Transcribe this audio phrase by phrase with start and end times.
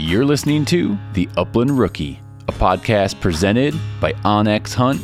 [0.00, 5.00] You're listening to The Upland Rookie, a podcast presented by OnX Hunt,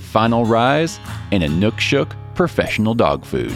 [0.00, 0.98] Final Rise,
[1.32, 3.54] and Inukshuk Professional Dog Food.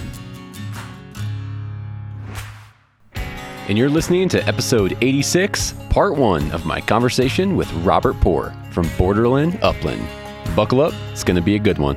[3.69, 8.87] And you're listening to episode 86, part one of my conversation with Robert Poor from
[8.99, 10.07] Borderland Upland.
[10.55, 11.97] Buckle up, it's going to be a good one.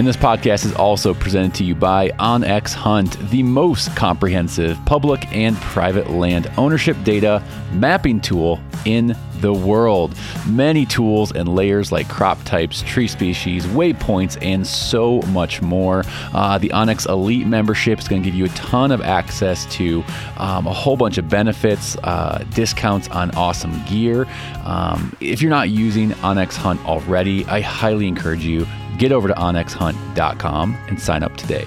[0.00, 5.30] And this podcast is also presented to you by OnX Hunt, the most comprehensive public
[5.30, 10.14] and private land ownership data mapping tool in the world.
[10.46, 16.04] Many tools and layers like crop types, tree species, waypoints, and so much more.
[16.32, 20.04] Uh, the OnX Elite membership is going to give you a ton of access to
[20.36, 24.26] um, a whole bunch of benefits, uh, discounts on awesome gear.
[24.64, 28.66] Um, if you're not using OnX Hunt already, I highly encourage you
[28.98, 31.66] get over to onxhunt.com and sign up today.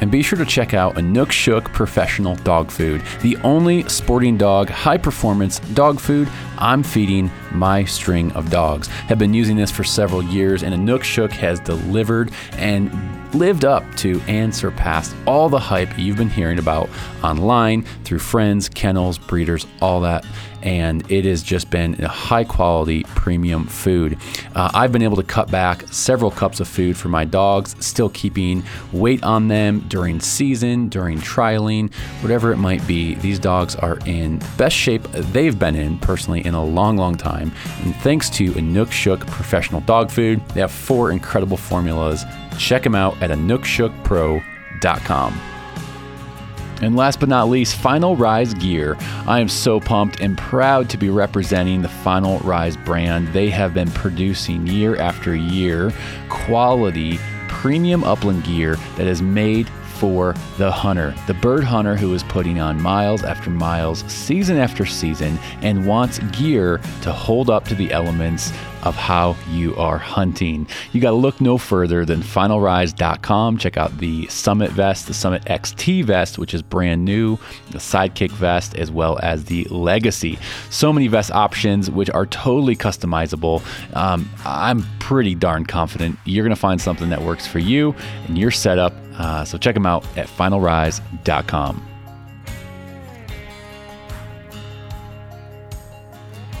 [0.00, 4.96] And be sure to check out Inukshuk Professional Dog Food, the only sporting dog high
[4.96, 8.88] performance dog food I'm feeding my string of dogs.
[8.88, 12.90] Have been using this for several years, and Inukshuk has delivered and
[13.34, 16.88] lived up to and surpassed all the hype you've been hearing about
[17.22, 20.24] online through friends, kennels, breeders, all that.
[20.62, 24.18] And it has just been a high quality premium food.
[24.54, 28.10] Uh, I've been able to cut back several cups of food for my dogs, still
[28.10, 33.14] keeping weight on them during season, during trialing, whatever it might be.
[33.16, 37.52] These dogs are in best shape they've been in personally in a long, long time.
[37.82, 42.24] And thanks to Inukshuk Professional Dog Food, they have four incredible formulas.
[42.58, 45.40] Check them out at inukshukpro.com.
[46.80, 48.96] And last but not least, Final Rise Gear.
[49.26, 53.28] I am so pumped and proud to be representing the Final Rise brand.
[53.28, 55.92] They have been producing year after year
[56.28, 59.68] quality premium upland gear that is made
[60.00, 64.86] for the hunter, the bird hunter who is putting on miles after miles, season after
[64.86, 68.50] season, and wants gear to hold up to the elements
[68.82, 70.66] of how you are hunting.
[70.92, 73.58] You got to look no further than finalrise.com.
[73.58, 77.38] Check out the Summit vest, the Summit XT vest, which is brand new,
[77.70, 80.38] the Sidekick vest, as well as the Legacy.
[80.70, 83.62] So many vest options, which are totally customizable.
[83.96, 87.94] Um, I'm pretty darn confident you're going to find something that works for you
[88.26, 88.92] and your setup.
[89.18, 91.89] Uh, so check them out at finalrise.com.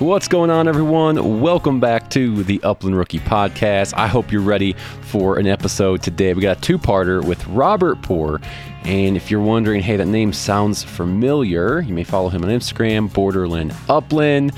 [0.00, 1.42] What's going on, everyone?
[1.42, 3.92] Welcome back to the Upland Rookie Podcast.
[3.94, 4.72] I hope you're ready
[5.02, 6.32] for an episode today.
[6.32, 8.40] We got a two parter with Robert Poor.
[8.84, 13.12] And if you're wondering, hey, that name sounds familiar, you may follow him on Instagram,
[13.12, 14.52] Borderland Upland.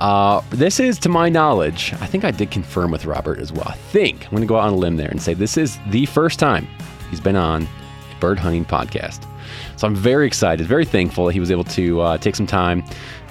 [0.00, 3.68] Uh, this is, to my knowledge, I think I did confirm with Robert as well.
[3.68, 5.78] I think I'm going to go out on a limb there and say this is
[5.90, 6.66] the first time
[7.08, 9.24] he's been on a bird hunting podcast.
[9.76, 12.82] So I'm very excited, very thankful that he was able to uh, take some time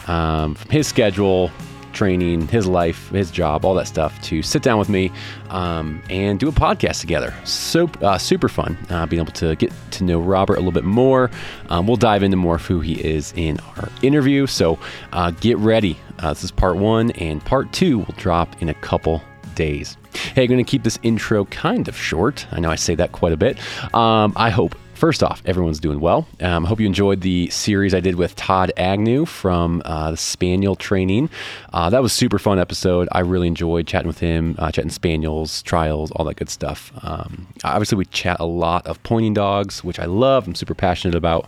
[0.08, 1.52] um, from his schedule,
[1.94, 5.12] training, his life, his job, all that stuff to sit down with me
[5.50, 7.34] um, and do a podcast together.
[7.44, 10.84] So uh, super fun uh, being able to get to know Robert a little bit
[10.84, 11.32] more.
[11.70, 14.46] Um, we'll dive into more of who he is in our interview.
[14.46, 14.78] So
[15.12, 15.98] uh, get ready.
[16.20, 19.24] Uh, this is part one, and part two will drop in a couple
[19.56, 19.98] days.
[20.14, 22.48] Hey, I'm going to keep this intro kind of short.
[22.52, 23.58] I know I say that quite a bit.
[23.94, 26.28] Um, I hope First off, everyone's doing well.
[26.42, 30.18] Um, I hope you enjoyed the series I did with Todd Agnew from uh, the
[30.18, 31.30] Spaniel Training.
[31.72, 33.08] Uh, that was super fun episode.
[33.12, 36.92] I really enjoyed chatting with him, uh, chatting spaniels, trials, all that good stuff.
[37.04, 40.48] Um, obviously, we chat a lot of pointing dogs, which I love.
[40.48, 41.48] I'm super passionate about.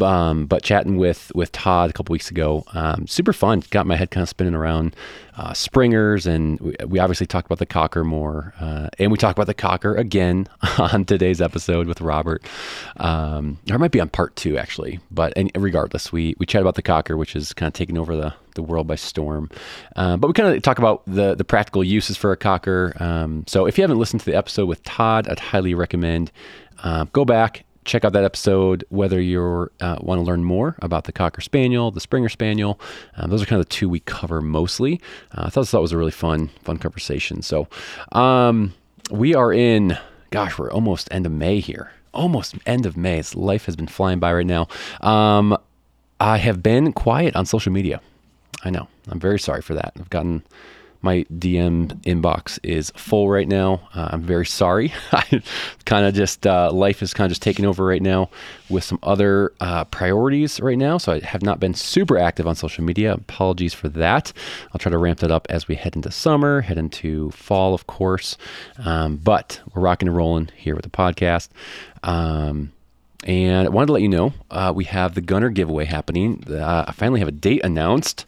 [0.00, 3.64] Um, but chatting with with Todd a couple weeks ago, um, super fun.
[3.68, 4.96] Got my head kind of spinning around
[5.38, 9.38] uh, springers, and we, we, obviously talked about the cocker more, uh, and we talked
[9.38, 12.42] about the cocker again on today's episode with Robert.
[12.96, 16.60] Um, or it might be on part two actually, but and regardless, we we chat
[16.60, 19.50] about the cocker, which is kind of taking over the the world by storm.
[19.96, 22.94] Uh, but we kind of talk about the the practical uses for a cocker.
[23.00, 26.32] Um, so if you haven't listened to the episode with Todd, I'd highly recommend
[26.82, 31.04] uh, go back check out that episode whether you uh, want to learn more about
[31.04, 32.78] the Cocker Spaniel, the Springer Spaniel.
[33.16, 35.00] Um, those are kind of the two we cover mostly.
[35.32, 37.42] Uh, I thought that was a really fun, fun conversation.
[37.42, 37.66] So
[38.12, 38.74] um,
[39.10, 39.98] we are in,
[40.30, 41.90] gosh, we're almost end of May here.
[42.12, 43.18] Almost end of May.
[43.18, 44.68] It's, life has been flying by right now.
[45.00, 45.56] Um,
[46.20, 48.00] I have been quiet on social media.
[48.64, 48.88] I know.
[49.08, 49.92] I'm very sorry for that.
[49.98, 50.42] I've gotten
[51.00, 53.88] my DM inbox is full right now.
[53.94, 54.92] Uh, I'm very sorry.
[55.12, 55.42] I
[55.84, 58.30] kind of just uh, life is kind of just taking over right now
[58.68, 60.98] with some other uh, priorities right now.
[60.98, 63.12] So I have not been super active on social media.
[63.14, 64.32] Apologies for that.
[64.72, 67.86] I'll try to ramp that up as we head into summer, head into fall, of
[67.86, 68.36] course.
[68.84, 71.48] Um, but we're rocking and rolling here with the podcast.
[72.02, 72.72] Um,
[73.24, 76.44] And I wanted to let you know uh, we have the Gunner giveaway happening.
[76.48, 78.26] Uh, I finally have a date announced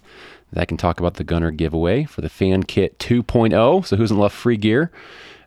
[0.52, 3.84] that can talk about the Gunner giveaway for the Fan Kit 2.0.
[3.86, 4.90] So, who doesn't love free gear?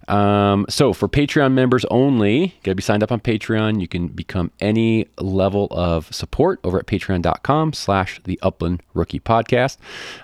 [0.07, 3.79] Um, so for Patreon members only, gotta be signed up on Patreon.
[3.79, 9.77] You can become any level of support over at patreon.com slash the Upland Rookie Podcast.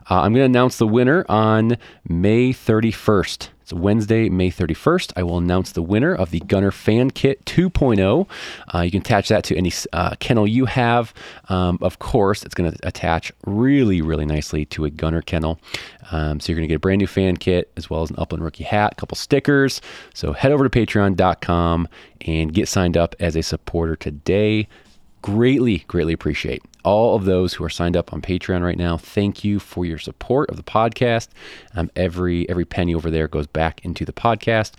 [0.10, 1.78] Uh, I'm gonna announce the winner on
[2.08, 3.50] May 31st.
[3.70, 5.14] It's Wednesday, May 31st.
[5.16, 8.28] I will announce the winner of the Gunner Fan Kit 2.0.
[8.74, 11.14] Uh, you can attach that to any uh, kennel you have.
[11.50, 15.60] Um, of course, it's going to attach really, really nicely to a Gunner kennel.
[16.10, 18.16] Um, so you're going to get a brand new fan kit as well as an
[18.18, 19.82] Upland Rookie hat, a couple stickers.
[20.16, 21.88] So head over to patreon.com
[22.22, 24.68] and get signed up as a supporter today.
[25.22, 28.98] Greatly, greatly appreciate all of those who are signed up on Patreon right now.
[28.98, 31.28] Thank you for your support of the podcast.
[31.76, 34.72] Um, every every penny over there goes back into the podcast,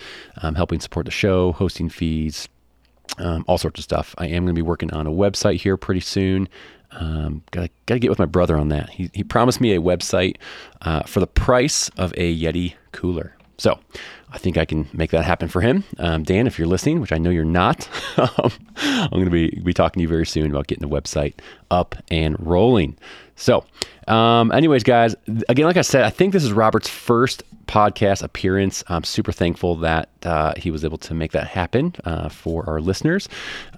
[0.42, 2.48] um, helping support the show, hosting fees,
[3.18, 4.16] um, all sorts of stuff.
[4.18, 6.48] I am going to be working on a website here pretty soon.
[6.90, 8.90] Um, gotta gotta get with my brother on that.
[8.90, 10.36] He he promised me a website
[10.82, 13.36] uh, for the price of a Yeti cooler.
[13.56, 13.78] So
[14.32, 15.84] I think I can make that happen for him.
[15.98, 19.50] Um, Dan, if you're listening, which I know you're not, um, I'm going to be,
[19.60, 21.34] be talking to you very soon about getting the website
[21.70, 22.96] up and rolling.
[23.36, 23.64] So,
[24.06, 25.16] um, anyways, guys,
[25.48, 28.82] again, like I said, I think this is Robert's first podcast appearance.
[28.88, 32.80] I'm super thankful that uh, he was able to make that happen uh, for our
[32.80, 33.28] listeners.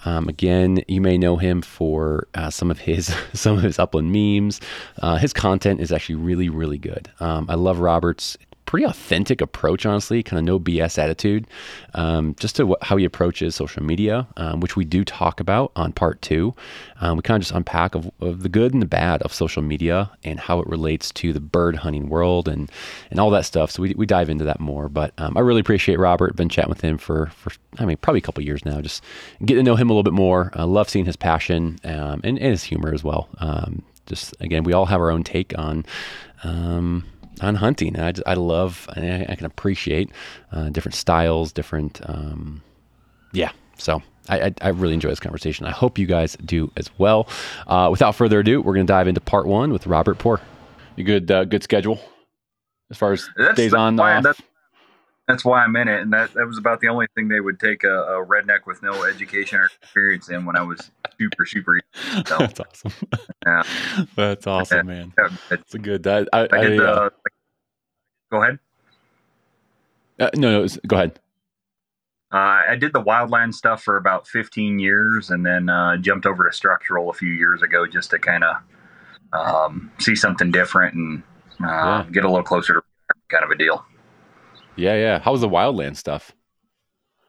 [0.05, 4.11] Um, again, you may know him for uh, some of his some of his upland
[4.11, 4.61] memes.
[5.01, 7.11] Uh, his content is actually really, really good.
[7.21, 8.37] Um, I love Robert's
[8.73, 11.47] pretty authentic approach, honestly, kind of no BS attitude,
[11.93, 15.93] um, just to how he approaches social media, um, which we do talk about on
[15.93, 16.55] part two.
[17.03, 19.61] Um, we kind of just unpack of, of, the good and the bad of social
[19.61, 22.73] media and how it relates to the bird hunting world and
[23.11, 23.71] and all that stuff.
[23.71, 24.89] So we, we dive into that more.
[24.89, 26.35] But um, I really appreciate Robert.
[26.35, 28.81] Been chatting with him for for I mean probably a couple years now.
[28.81, 29.05] Just
[29.45, 30.51] getting to know him a little bit more.
[30.55, 33.29] I love seeing his passion um, and, and, his humor as well.
[33.37, 35.85] Um, just again, we all have our own take on
[36.43, 37.05] um,
[37.43, 37.99] on hunting.
[37.99, 40.11] I, I love, I, I can appreciate
[40.53, 42.63] uh, different styles, different, um,
[43.33, 43.53] yeah.
[43.79, 45.67] So I, I, I, really enjoy this conversation.
[45.67, 47.29] I hope you guys do as well.
[47.67, 50.41] Uh, without further ado, we're going to dive into part one with Robert Poor.
[50.97, 51.31] You good?
[51.31, 51.99] Uh, good schedule
[52.93, 54.23] as far as that's, days on off.
[54.23, 54.43] That's,
[55.27, 57.59] that's, why I'm in it, and that that was about the only thing they would
[57.59, 61.81] take a, a redneck with no education or experience in when I was super super.
[62.27, 62.93] So, that's awesome.
[63.47, 63.63] Yeah,
[64.15, 64.95] that's awesome, yeah.
[64.95, 65.13] man.
[65.51, 66.07] It's a good.
[66.07, 67.11] I, I, I did the, uh,
[68.33, 68.59] Go ahead.
[70.19, 71.21] Uh, no, no, go ahead.
[72.33, 76.49] Uh, I did the wildland stuff for about 15 years and then uh, jumped over
[76.49, 78.57] to structural a few years ago just to kind of
[79.35, 81.23] um, see something different and
[81.63, 82.07] uh, yeah.
[82.11, 82.83] get a little closer to
[83.29, 83.85] kind of a deal.
[84.77, 85.19] Yeah, yeah.
[85.19, 86.33] How was the wildland stuff?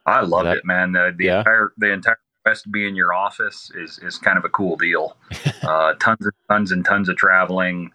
[0.06, 0.94] I loved that, it, man.
[0.94, 1.40] The, the yeah?
[1.40, 5.18] entire the entire West be in your office is is kind of a cool deal.
[5.64, 7.92] uh, tons and tons and tons of traveling.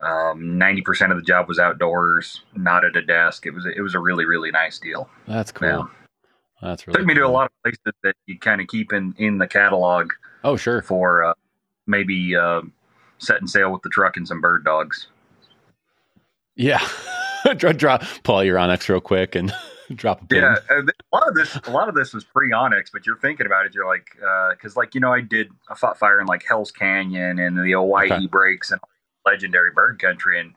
[0.00, 3.46] Um, ninety um, percent of the job was outdoors, not at a desk.
[3.46, 5.08] It was it was a really really nice deal.
[5.26, 5.68] That's cool.
[5.68, 5.84] Yeah.
[6.62, 7.24] That's really took me cool.
[7.24, 10.10] to a lot of places that you kind of keep in in the catalog.
[10.42, 10.82] Oh sure.
[10.82, 11.34] For uh,
[11.86, 12.62] maybe uh,
[13.18, 15.08] setting sail with the truck and some bird dogs.
[16.56, 16.86] Yeah,
[17.56, 19.52] drop, drop pull your onX real quick and
[19.94, 20.42] drop a pin.
[20.42, 23.46] Yeah, a lot of this a lot of this was pre onX, but you're thinking
[23.46, 24.06] about it, you're like,
[24.54, 27.56] because uh, like you know, I did I fought fire in like Hell's Canyon and
[27.56, 28.26] the Owyhee okay.
[28.26, 28.80] breaks and
[29.26, 30.54] legendary bird country and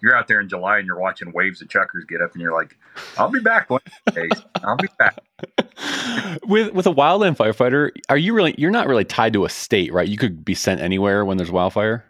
[0.00, 2.52] you're out there in July and you're watching waves of chukars get up and you're
[2.52, 2.76] like,
[3.16, 3.80] I'll be back one
[4.12, 4.28] day.
[4.62, 5.18] I'll be back.
[6.46, 9.92] with with a wildland firefighter, are you really you're not really tied to a state,
[9.92, 10.06] right?
[10.06, 12.04] You could be sent anywhere when there's wildfire.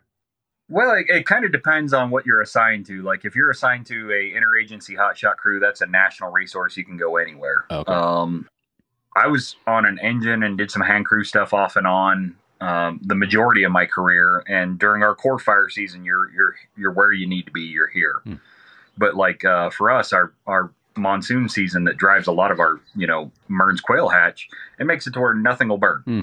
[0.69, 3.03] Well, it, it kind of depends on what you're assigned to.
[3.03, 6.77] Like if you're assigned to a interagency hotshot crew, that's a national resource.
[6.77, 7.65] You can go anywhere.
[7.71, 7.93] Okay.
[7.93, 8.49] Um,
[9.17, 13.01] I was on an engine and did some hand crew stuff off and on um,
[13.03, 14.43] the majority of my career.
[14.49, 17.63] And during our core fire season, you're you're you're where you need to be.
[17.63, 18.21] You're here.
[18.25, 18.35] Hmm.
[18.97, 22.81] But like uh, for us, our our monsoon season that drives a lot of our
[22.97, 26.03] you know Mearns quail hatch, it makes it to where nothing will burn.
[26.05, 26.21] Hmm.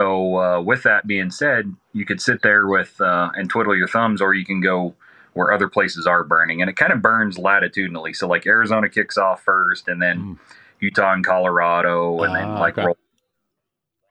[0.00, 3.88] So uh, with that being said, you could sit there with uh, and twiddle your
[3.88, 4.94] thumbs, or you can go
[5.34, 8.14] where other places are burning, and it kind of burns latitudinally.
[8.14, 10.32] So like Arizona kicks off first, and then hmm.
[10.80, 12.94] Utah and Colorado, and then ah, like okay.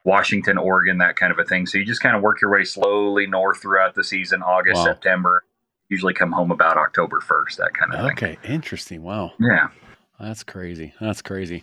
[0.08, 1.66] Washington, Oregon, that kind of a thing.
[1.66, 4.84] So you just kind of work your way slowly north throughout the season, August, wow.
[4.84, 5.44] September.
[5.90, 8.38] Usually come home about October 1st, that kind of okay, thing.
[8.38, 9.02] Okay, interesting.
[9.02, 9.32] Wow.
[9.38, 9.68] Yeah.
[10.18, 10.94] That's crazy.
[10.98, 11.62] That's crazy.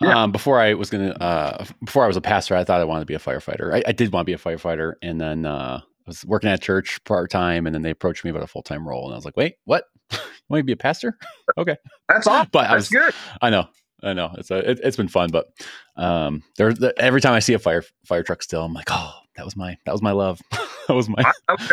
[0.00, 0.22] Yeah.
[0.22, 3.00] Um, before I was gonna, uh, before I was a pastor, I thought I wanted
[3.00, 3.74] to be a firefighter.
[3.74, 6.62] I, I did want to be a firefighter, and then uh, I was working at
[6.62, 9.16] church part time, and then they approached me about a full time role, and I
[9.16, 9.86] was like, "Wait, what?
[10.12, 11.18] you want me to be a pastor?
[11.58, 11.76] okay,
[12.08, 12.48] that's awesome.
[12.52, 13.14] But that's was, good.
[13.42, 13.68] I know
[14.06, 14.30] I know.
[14.38, 15.52] It's a, it, has been fun, but
[15.96, 19.44] um, there every time I see a fire fire truck still, I'm like, oh, that
[19.44, 20.40] was my that was my love.
[20.88, 21.22] that was my.
[21.24, 21.72] I, I was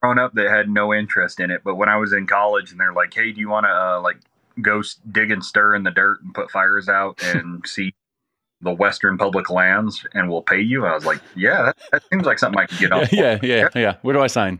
[0.00, 2.80] grown up that had no interest in it, but when I was in college and
[2.80, 4.18] they're like, hey, do you want to uh, like
[4.62, 7.94] go dig and stir in the dirt and put fires out and see
[8.60, 10.84] the Western public lands and we'll pay you.
[10.84, 13.06] I was like, yeah, that, that seems like something I could get on.
[13.12, 14.58] Yeah, yeah, yeah, yeah, Where do I sign?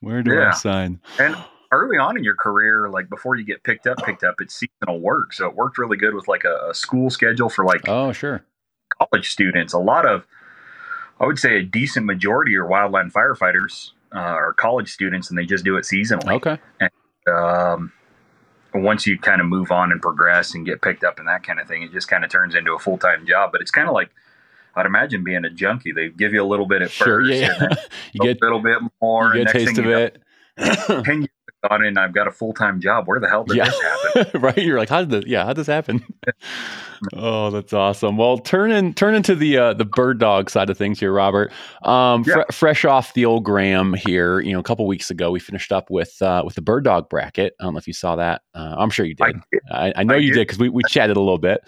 [0.00, 0.50] Where do yeah.
[0.50, 1.00] I sign?
[1.18, 1.36] And
[1.72, 5.00] early on in your career, like before you get picked up, picked up, it's seasonal
[5.00, 5.32] work.
[5.32, 8.44] So it worked really good with like a, a school schedule for like oh sure
[9.00, 9.72] college students.
[9.72, 10.24] A lot of
[11.20, 15.44] I would say a decent majority are wildland firefighters uh, are college students, and they
[15.44, 16.34] just do it seasonally.
[16.34, 16.58] Okay.
[16.80, 16.90] And,
[17.34, 17.92] um,
[18.74, 21.58] once you kind of move on and progress and get picked up and that kind
[21.58, 23.52] of thing, it just kind of turns into a full time job.
[23.52, 24.10] But it's kind of like
[24.74, 25.92] I'd imagine being a junkie.
[25.92, 27.68] They give you a little bit at sure, first, yeah.
[28.12, 29.34] you get a little bit more.
[29.34, 30.22] You get a taste of it.
[31.04, 31.28] Ten years
[31.66, 33.06] gone and I've got a full time job.
[33.06, 33.64] Where the hell did yeah.
[33.64, 34.40] this happen?
[34.40, 34.58] right?
[34.58, 35.24] You're like, how did this?
[35.26, 36.04] Yeah, how did this happen?
[37.14, 38.16] oh, that's awesome.
[38.16, 41.52] Well, turn in turn into the uh, the bird dog side of things here, Robert.
[41.82, 42.34] Um, yeah.
[42.34, 45.72] fr- fresh off the old 'Gram here, you know, a couple weeks ago, we finished
[45.72, 47.54] up with uh, with the bird dog bracket.
[47.60, 48.42] I don't know if you saw that.
[48.54, 49.26] Uh, I'm sure you did.
[49.26, 49.62] I, did.
[49.70, 51.60] I, I know I you did because we, we chatted a little bit.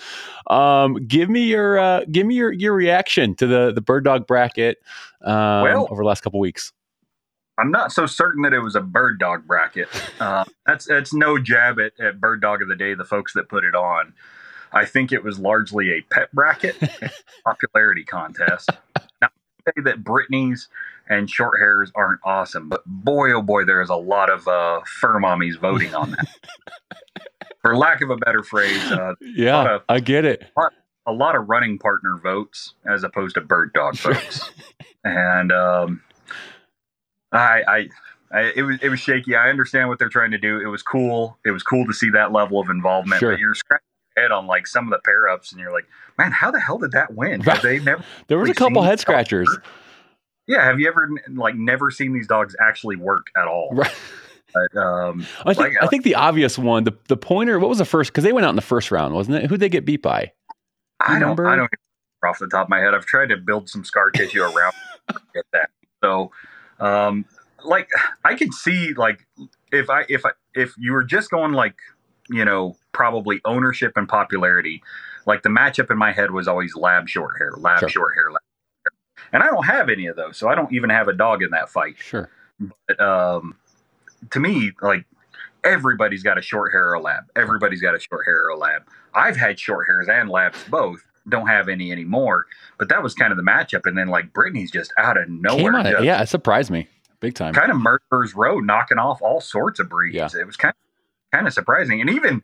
[0.49, 4.27] Um, give me your uh, give me your your reaction to the the bird dog
[4.27, 4.79] bracket
[5.23, 6.73] um, well, over the last couple weeks.
[7.61, 9.89] I'm not so certain that it was a bird dog bracket.
[10.19, 13.49] Uh, that's that's no jab at, at bird dog of the day, the folks that
[13.49, 14.15] put it on.
[14.73, 16.77] I think it was largely a pet bracket
[17.45, 18.71] popularity contest.
[19.21, 19.29] Now,
[19.67, 20.69] I say that Brittany's
[21.09, 24.81] and short hairs aren't awesome, but boy, oh boy, there is a lot of uh,
[25.01, 26.29] fur mommies voting on that.
[27.63, 30.51] For lack of a better phrase, uh, yeah, of, I get it.
[30.57, 30.73] A lot,
[31.07, 34.51] a lot, of running partner votes as opposed to bird dog votes,
[35.05, 36.03] and um,
[37.33, 37.89] I, I,
[38.33, 39.35] I, it was it was shaky.
[39.35, 40.61] I understand what they're trying to do.
[40.61, 41.39] It was cool.
[41.45, 43.21] It was cool to see that level of involvement.
[43.21, 43.33] Sure.
[43.33, 43.85] But you're scratching
[44.17, 45.87] your head on like some of the pair ups, and you're like,
[46.19, 47.43] man, how the hell did that win?
[47.63, 48.05] They never.
[48.29, 49.49] there was a couple head scratchers.
[50.47, 53.71] Yeah, have you ever like never seen these dogs actually work at all?
[53.81, 53.95] Right.
[54.53, 57.61] But, um, I think like, I think the obvious one, the the pointer.
[57.61, 58.11] What was the first?
[58.11, 59.49] Because they went out in the first round, wasn't it?
[59.49, 60.33] Who'd they get beat by?
[60.99, 61.39] I don't.
[61.39, 61.71] I don't.
[62.27, 64.73] Off the top of my head, I've tried to build some scar tissue around
[65.35, 65.71] get that.
[66.03, 66.33] So
[66.81, 67.25] um,
[67.65, 67.89] like
[68.25, 69.27] I can see like
[69.73, 71.77] if I if I if you were just going like
[72.29, 74.83] you know probably ownership and popularity,
[75.27, 77.89] like the matchup in my head was always lab short hair, lab sure.
[77.89, 78.41] short hair, lab
[78.85, 79.21] hair.
[79.33, 81.51] and I don't have any of those, so I don't even have a dog in
[81.51, 81.97] that fight.
[81.99, 82.29] Sure,
[82.89, 83.57] but um,
[84.31, 85.05] to me, like
[85.65, 87.25] everybody's got a short hair or a lab.
[87.37, 88.83] Everybody's got a short hair or a lab.
[89.15, 91.03] I've had short hairs and labs both.
[91.29, 92.47] Don't have any anymore.
[92.79, 93.87] But that was kind of the matchup.
[93.87, 95.75] And then like Brittany's just out of nowhere.
[95.77, 96.89] Out, yeah, it surprised me
[97.21, 97.55] big time.
[97.55, 100.17] Kind of Murderer's Row, knocking off all sorts of breeds.
[100.17, 100.29] Yeah.
[100.41, 102.01] It was kind of, kind of surprising.
[102.01, 102.43] And even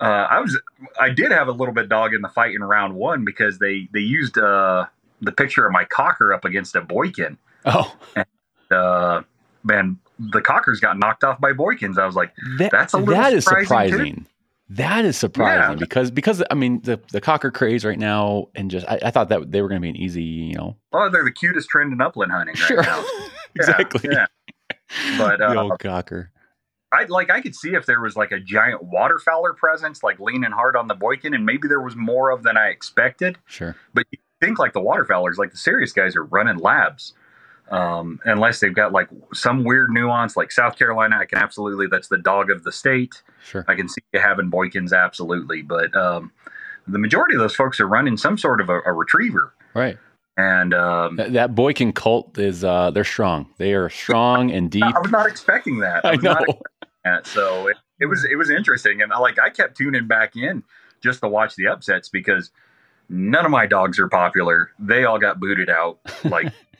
[0.00, 0.58] uh, I was
[0.98, 3.88] I did have a little bit dog in the fight in round one because they
[3.92, 4.86] they used uh,
[5.20, 7.38] the picture of my cocker up against a Boykin.
[7.66, 8.26] Oh, and,
[8.70, 9.22] uh,
[9.62, 11.98] man, the cockers got knocked off by Boykins.
[11.98, 14.16] I was like, that, that's a little that is surprising.
[14.16, 14.24] Too.
[14.70, 15.78] That is surprising yeah.
[15.78, 19.28] because because I mean the the cocker craze right now and just I, I thought
[19.28, 20.76] that they were going to be an easy you know.
[20.92, 22.82] Oh, they're the cutest trend in upland hunting right sure.
[22.82, 23.04] now.
[23.54, 24.08] exactly.
[24.10, 24.26] Yeah,
[25.18, 26.30] But uh, the old cocker.
[26.92, 30.52] I like I could see if there was like a giant waterfowler presence, like leaning
[30.52, 33.36] hard on the Boykin, and maybe there was more of than I expected.
[33.46, 33.76] Sure.
[33.92, 37.12] But you think like the waterfowlers, like the serious guys are running labs
[37.70, 41.16] um, unless they've got like some weird nuance like South Carolina.
[41.18, 43.22] I can absolutely that's the dog of the state.
[43.44, 46.32] Sure, I can see you having Boykins absolutely, but um,
[46.86, 49.98] the majority of those folks are running some sort of a, a retriever, right?
[50.36, 53.48] And um, that, that Boykin cult is uh, they're strong.
[53.58, 54.82] They are strong and deep.
[54.82, 56.04] I was not expecting that.
[56.04, 56.60] I, I know.
[57.04, 57.26] That.
[57.26, 60.62] So it, it was it was interesting, and I, like I kept tuning back in
[61.00, 62.50] just to watch the upsets because
[63.08, 64.70] none of my dogs are popular.
[64.78, 66.52] They all got booted out like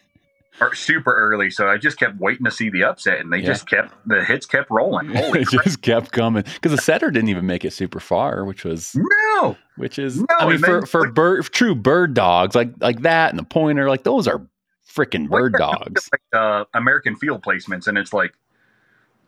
[0.73, 3.47] super early, so I just kept waiting to see the upset, and they yeah.
[3.47, 5.09] just kept the hits kept rolling.
[5.15, 8.65] Holy it just kept coming because the setter didn't even make it super far, which
[8.65, 12.71] was no, which is no, I mean for for like, bird true bird dogs like
[12.81, 14.47] like that and the pointer like those are
[14.89, 16.09] freaking bird dogs.
[16.13, 18.35] Like, uh, American field placements, and it's like,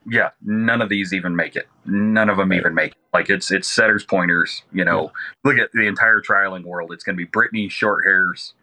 [0.09, 1.67] yeah, none of these even make it.
[1.85, 2.61] None of them right.
[2.61, 2.99] even make it.
[3.13, 4.63] Like it's it's setters pointers.
[4.73, 5.51] You know, yeah.
[5.51, 6.93] look at the entire trialing world.
[6.93, 8.55] It's going to be Brittany short hairs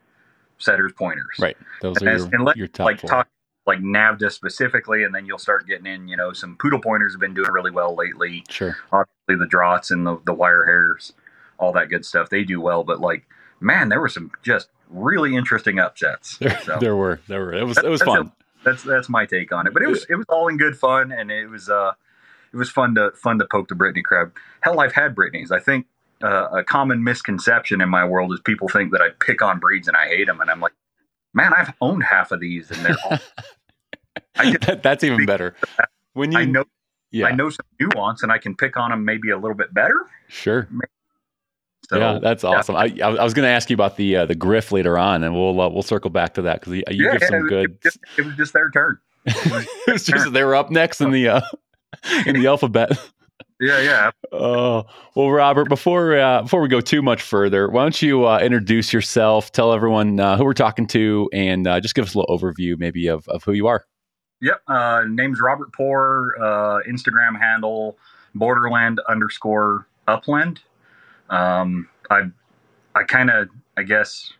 [0.63, 1.37] setters, pointers.
[1.39, 1.57] Right.
[1.81, 3.09] Those and are your, let, your top like four.
[3.09, 3.27] talk
[3.65, 6.07] like NAVHDA specifically, and then you'll start getting in.
[6.07, 8.43] You know, some poodle pointers have been doing really well lately.
[8.49, 8.77] Sure.
[8.91, 11.13] Obviously, the drahts and the, the wire hairs,
[11.57, 12.83] all that good stuff, they do well.
[12.83, 13.25] But like,
[13.59, 16.37] man, there were some just really interesting upsets.
[16.39, 17.53] There, so, there were, there were.
[17.53, 18.27] It was, it was that's fun.
[18.27, 18.31] A,
[18.63, 19.73] that's that's my take on it.
[19.73, 21.93] But it was it was all in good fun, and it was uh,
[22.51, 24.33] it was fun to fun to poke the Brittany crab.
[24.61, 25.51] Hell, I've had Brittany's.
[25.51, 25.87] I think
[26.23, 29.87] uh, a common misconception in my world is people think that I pick on breeds
[29.87, 30.73] and I hate them, and I'm like,
[31.33, 33.17] man, I've owned half of these, and they're all.
[34.81, 35.55] That's even better.
[36.13, 36.65] When you I know,
[37.11, 37.27] yeah.
[37.27, 39.95] I know some nuance, and I can pick on them maybe a little bit better.
[40.27, 40.67] Sure.
[41.89, 42.75] So, yeah, that's awesome.
[42.95, 43.07] Yeah.
[43.09, 45.33] I, I was going to ask you about the uh, the griff later on, and
[45.33, 47.81] we'll uh, we'll circle back to that because you yeah, give some it good.
[47.81, 48.99] Just, it was just their turn.
[49.25, 51.41] It was, it was just they were up next in the uh,
[52.25, 52.97] in the alphabet.
[53.63, 54.11] Yeah, yeah.
[54.33, 54.83] Oh
[55.15, 55.69] well, Robert.
[55.69, 59.53] Before uh, before we go too much further, why don't you uh, introduce yourself?
[59.53, 62.77] Tell everyone uh, who we're talking to, and uh, just give us a little overview,
[62.77, 63.85] maybe of, of who you are.
[64.41, 64.61] Yep.
[64.67, 66.35] Uh, name's Robert Poor.
[66.41, 67.97] Uh, Instagram handle
[68.35, 70.59] Borderland underscore Upland.
[71.29, 72.23] Um, I
[72.95, 74.33] I kind of I guess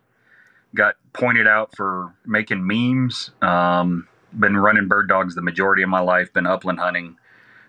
[0.76, 3.32] got pointed out for making memes.
[3.42, 4.06] Um,
[4.38, 6.34] been running bird dogs the majority of my life.
[6.34, 7.16] Been upland hunting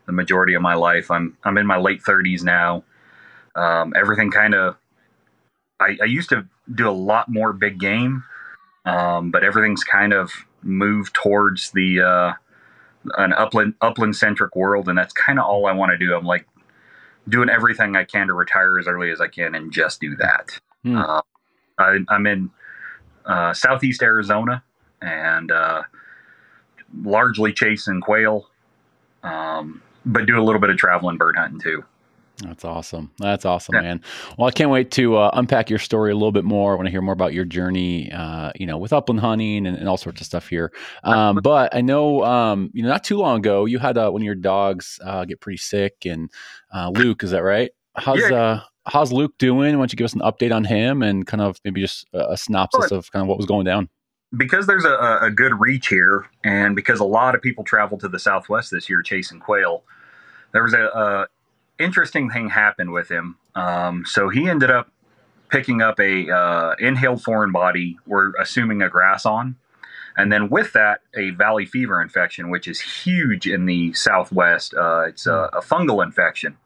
[0.06, 1.10] the majority of my life.
[1.10, 2.84] I'm I'm in my late 30s now.
[3.56, 4.76] Um, everything kind of
[5.80, 8.24] I, I, used to do a lot more big game,
[8.84, 10.32] um, but everything's kind of
[10.62, 12.32] moved towards the uh,
[13.18, 16.14] an upland upland centric world, and that's kind of all I want to do.
[16.14, 16.46] I'm like
[17.28, 20.58] doing everything I can to retire as early as I can and just do that.
[20.82, 20.96] Hmm.
[20.96, 21.22] Uh,
[21.78, 22.50] I, am in
[23.24, 24.62] uh, southeast Arizona
[25.00, 25.82] and uh,
[27.02, 28.48] largely chasing quail.
[29.22, 31.84] Um, but do a little bit of traveling bird hunting too.
[32.42, 33.12] That's awesome.
[33.18, 33.82] That's awesome, yeah.
[33.82, 34.00] man.
[34.36, 36.72] Well, I can't wait to uh, unpack your story a little bit more.
[36.72, 39.76] I want to hear more about your journey, uh, you know, with upland hunting and,
[39.76, 40.72] and all sorts of stuff here.
[41.04, 44.22] Um, but I know, um, you know, not too long ago, you had uh, one
[44.22, 46.28] of your dogs uh, get pretty sick, and
[46.74, 47.70] uh, Luke, is that right?
[47.94, 48.34] How's yeah.
[48.34, 49.74] Uh, how's Luke doing?
[49.74, 52.32] Why don't you give us an update on him and kind of maybe just a,
[52.32, 53.88] a synopsis of kind of what was going down?
[54.36, 58.08] because there's a, a, good reach here, and because a lot of people travel to
[58.08, 59.84] the Southwest this year chasing quail,
[60.54, 61.26] there was a, a
[61.78, 63.36] interesting thing happened with him.
[63.54, 64.90] Um, so he ended up
[65.50, 67.98] picking up a uh, inhaled foreign body.
[68.06, 69.56] We're assuming a grass awn,
[70.16, 74.74] and then with that, a valley fever infection, which is huge in the Southwest.
[74.74, 76.56] Uh, it's a, a fungal infection,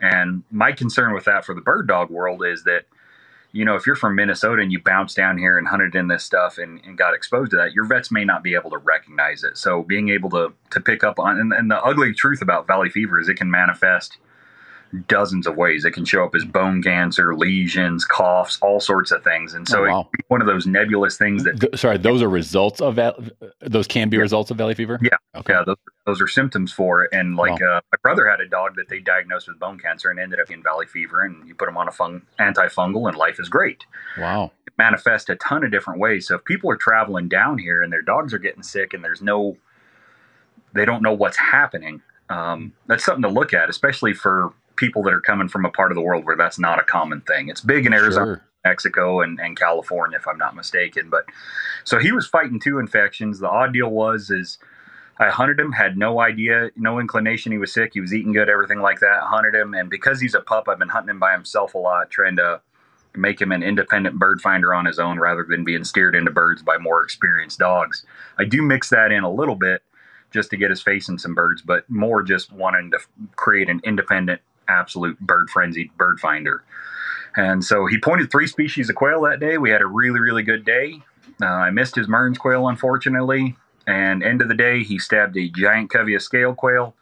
[0.00, 2.84] and my concern with that for the bird dog world is that
[3.54, 6.24] you know, if you're from Minnesota and you bounced down here and hunted in this
[6.24, 9.44] stuff and, and, got exposed to that, your vets may not be able to recognize
[9.44, 9.56] it.
[9.56, 12.90] So being able to to pick up on and, and the ugly truth about valley
[12.90, 14.18] fever is it can manifest
[15.06, 15.84] dozens of ways.
[15.84, 19.54] It can show up as bone cancer, lesions, coughs, all sorts of things.
[19.54, 20.10] And so oh, wow.
[20.28, 21.78] one of those nebulous things that.
[21.78, 22.96] Sorry, those are results of.
[23.60, 24.22] Those can be yeah.
[24.22, 24.98] results of valley fever.
[25.02, 25.52] Yeah, okay.
[25.52, 25.76] yeah, those,
[26.06, 27.10] those are symptoms for it.
[27.12, 27.76] And like wow.
[27.76, 30.50] uh, my brother had a dog that they diagnosed with bone cancer and ended up
[30.50, 33.84] in valley fever, and you put him on a fung- antifungal, and life is great.
[34.18, 34.52] Wow.
[34.66, 36.28] It manifests a ton of different ways.
[36.28, 39.22] So if people are traveling down here and their dogs are getting sick, and there's
[39.22, 39.56] no,
[40.72, 42.02] they don't know what's happening.
[42.30, 45.90] Um, that's something to look at, especially for people that are coming from a part
[45.90, 47.48] of the world where that's not a common thing.
[47.48, 48.44] It's big in Arizona, sure.
[48.64, 51.10] Mexico, and, and California, if I'm not mistaken.
[51.10, 51.26] But
[51.84, 53.38] so he was fighting two infections.
[53.38, 54.58] The odd deal was is
[55.18, 57.92] I hunted him, had no idea, no inclination he was sick.
[57.94, 59.22] He was eating good, everything like that.
[59.22, 61.78] I hunted him, and because he's a pup, I've been hunting him by himself a
[61.78, 62.60] lot, trying to
[63.16, 66.62] make him an independent bird finder on his own rather than being steered into birds
[66.62, 68.04] by more experienced dogs.
[68.38, 69.82] I do mix that in a little bit
[70.32, 72.98] just to get his face in some birds, but more just wanting to
[73.36, 76.64] create an independent absolute bird frenzied bird finder.
[77.36, 79.58] And so he pointed three species of quail that day.
[79.58, 81.00] We had a really, really good day.
[81.42, 83.56] Uh, I missed his Mearns quail, unfortunately.
[83.86, 86.94] And end of the day, he stabbed a giant covey of scale quail.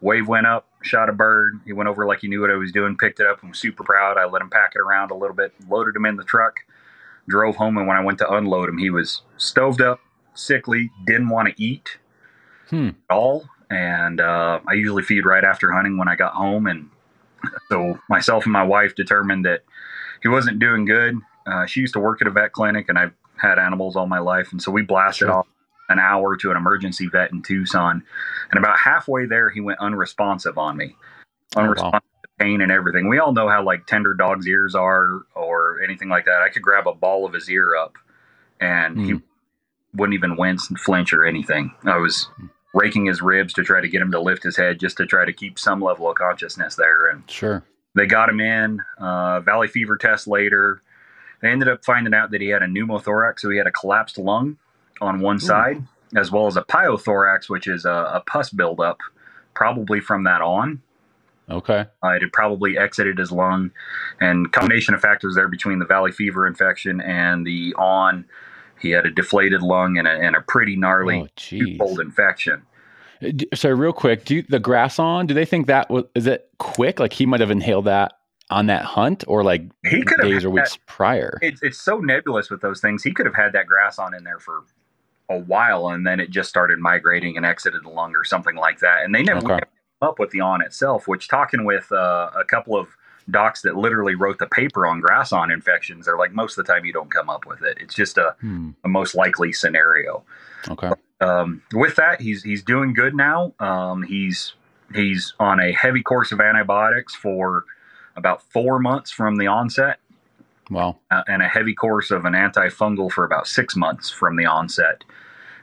[0.00, 1.60] Wave went up, shot a bird.
[1.66, 3.58] He went over like he knew what I was doing, picked it up, and was
[3.58, 4.16] super proud.
[4.16, 6.60] I let him pack it around a little bit, loaded him in the truck,
[7.28, 7.76] drove home.
[7.76, 10.00] And when I went to unload him, he was stoved up,
[10.34, 11.98] sickly, didn't want to eat
[12.70, 12.90] hmm.
[13.10, 13.46] at all.
[13.68, 16.66] And uh, I usually feed right after hunting when I got home.
[16.66, 16.88] And
[17.68, 19.64] so myself and my wife determined that
[20.22, 21.16] he wasn't doing good.
[21.46, 24.18] Uh, she used to work at a vet clinic, and I've had animals all my
[24.18, 25.32] life, and so we blasted sure.
[25.32, 25.46] off
[25.88, 28.02] an hour to an emergency vet in Tucson.
[28.50, 30.96] And about halfway there, he went unresponsive on me,
[31.56, 32.20] unresponsive oh, wow.
[32.22, 33.08] to pain and everything.
[33.08, 36.42] We all know how like tender dogs' ears are, or anything like that.
[36.42, 37.94] I could grab a ball of his ear up,
[38.60, 39.04] and mm.
[39.04, 39.18] he hmm.
[39.94, 41.74] wouldn't even wince and flinch or anything.
[41.84, 44.78] I was hmm raking his ribs to try to get him to lift his head
[44.78, 47.08] just to try to keep some level of consciousness there.
[47.08, 48.80] And sure, they got him in.
[48.98, 50.82] Uh, valley fever test later.
[51.42, 54.18] They ended up finding out that he had a pneumothorax, so he had a collapsed
[54.18, 54.58] lung
[55.00, 55.40] on one Ooh.
[55.40, 55.82] side,
[56.14, 58.98] as well as a pyothorax, which is a, a pus buildup,
[59.54, 60.82] probably from that awn.
[61.48, 61.86] Okay.
[62.04, 63.72] Uh, it had probably exited his lung,
[64.20, 68.24] and combination of factors there between the valley fever infection and the awn
[68.80, 72.62] he had a deflated lung and a, and a pretty gnarly oh, cold infection.
[73.54, 75.26] So real quick, do you, the grass awn?
[75.26, 76.98] Do they think that was is it quick?
[76.98, 78.14] Like he might have inhaled that
[78.48, 81.38] on that hunt or like he could days or weeks that, prior?
[81.42, 83.02] It's it's so nebulous with those things.
[83.02, 84.64] He could have had that grass awn in there for
[85.28, 88.80] a while, and then it just started migrating and exited the lung or something like
[88.80, 89.04] that.
[89.04, 89.60] And they never okay.
[89.60, 91.06] came up with the awn itself.
[91.06, 92.88] Which talking with uh, a couple of
[93.30, 96.72] docs that literally wrote the paper on grass awn infections, they're like most of the
[96.72, 97.78] time you don't come up with it.
[97.80, 98.70] It's just a, hmm.
[98.84, 100.22] a most likely scenario.
[100.68, 100.88] Okay.
[100.88, 103.52] But, um, with that, he's he's doing good now.
[103.60, 104.54] Um, he's
[104.94, 107.64] he's on a heavy course of antibiotics for
[108.16, 109.98] about four months from the onset.
[110.70, 110.98] Wow.
[111.10, 115.02] Uh, and a heavy course of an antifungal for about six months from the onset.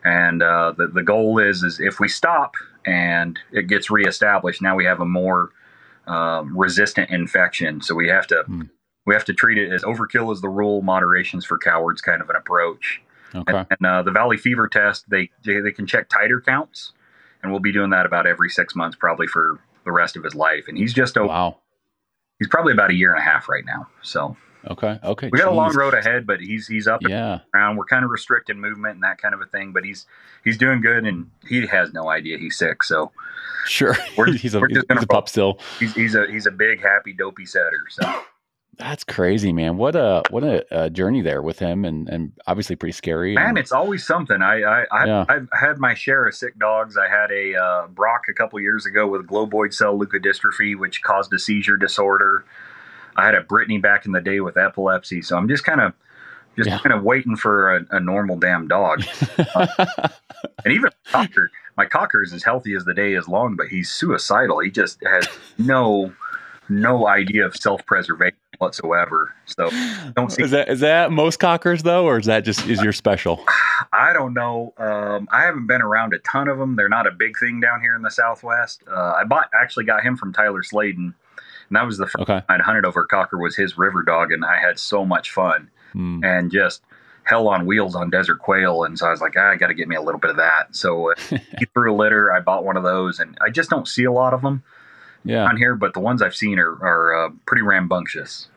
[0.03, 4.75] And uh, the, the goal is, is if we stop and it gets reestablished, now
[4.75, 5.51] we have a more
[6.07, 7.81] um, resistant infection.
[7.81, 8.69] So we have to mm.
[9.05, 12.29] we have to treat it as overkill is the rule, moderations for cowards kind of
[12.29, 13.01] an approach.
[13.35, 13.53] Okay.
[13.53, 16.93] And, and uh, the Valley Fever test, they they can check titer counts,
[17.43, 20.35] and we'll be doing that about every six months, probably for the rest of his
[20.35, 20.65] life.
[20.67, 21.57] And he's just a wow.
[22.39, 23.87] He's probably about a year and a half right now.
[24.03, 24.99] So Okay.
[25.03, 25.29] Okay.
[25.31, 27.39] We got a long road ahead, but he's he's up yeah.
[27.53, 27.77] around.
[27.77, 30.05] We're kind of restricting movement and that kind of a thing, but he's
[30.43, 32.83] he's doing good, and he has no idea he's sick.
[32.83, 33.11] So
[33.65, 35.59] sure, we're, he's a, we're he's, a pup still.
[35.79, 37.81] He's, he's a he's a big happy dopey setter.
[37.89, 38.23] So
[38.77, 39.77] that's crazy, man.
[39.77, 43.33] What a what a, a, journey there with him, and and obviously pretty scary.
[43.33, 44.41] Man, and, it's always something.
[44.41, 45.25] I I, I yeah.
[45.27, 46.97] I've had my share of sick dogs.
[46.97, 51.33] I had a uh, Brock a couple years ago with globoid cell leukodystrophy, which caused
[51.33, 52.45] a seizure disorder.
[53.17, 55.93] I had a Brittany back in the day with epilepsy, so I'm just kind of
[56.55, 56.79] just yeah.
[56.79, 59.03] kind of waiting for a, a normal damn dog.
[59.55, 59.67] uh,
[60.65, 63.89] and even cocker, my cocker is as healthy as the day is long, but he's
[63.89, 64.59] suicidal.
[64.59, 65.27] He just has
[65.57, 66.13] no
[66.69, 69.33] no idea of self preservation whatsoever.
[69.45, 69.69] So
[70.15, 70.43] don't see.
[70.43, 73.43] Is that is that most cockers though, or is that just is your special?
[73.93, 74.73] I don't know.
[74.77, 76.75] Um, I haven't been around a ton of them.
[76.75, 78.83] They're not a big thing down here in the Southwest.
[78.89, 81.13] Uh, I bought actually got him from Tyler Sladen
[81.69, 82.41] and that was the first okay.
[82.49, 86.23] I'd hunted over Cocker was his river dog, and I had so much fun mm.
[86.23, 86.81] and just
[87.23, 88.83] hell on wheels on desert quail.
[88.83, 90.37] And so I was like, ah, I got to get me a little bit of
[90.37, 90.75] that.
[90.75, 91.15] So uh,
[91.59, 92.31] he threw a litter.
[92.31, 94.63] I bought one of those, and I just don't see a lot of them
[95.23, 95.45] yeah.
[95.45, 98.47] on here, but the ones I've seen are, are uh, pretty rambunctious.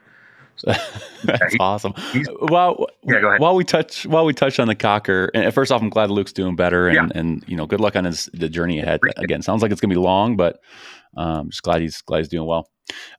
[0.64, 0.80] That's
[1.24, 1.94] yeah, he, awesome.
[2.42, 3.40] Well, yeah, go ahead.
[3.40, 6.34] While we touch, while we touch on the cocker, and first off, I'm glad Luke's
[6.34, 7.18] doing better, and, yeah.
[7.18, 9.00] and you know, good luck on his the journey ahead.
[9.16, 10.60] Again, sounds like it's gonna be long, but
[11.16, 12.68] um, just glad he's glad he's doing well.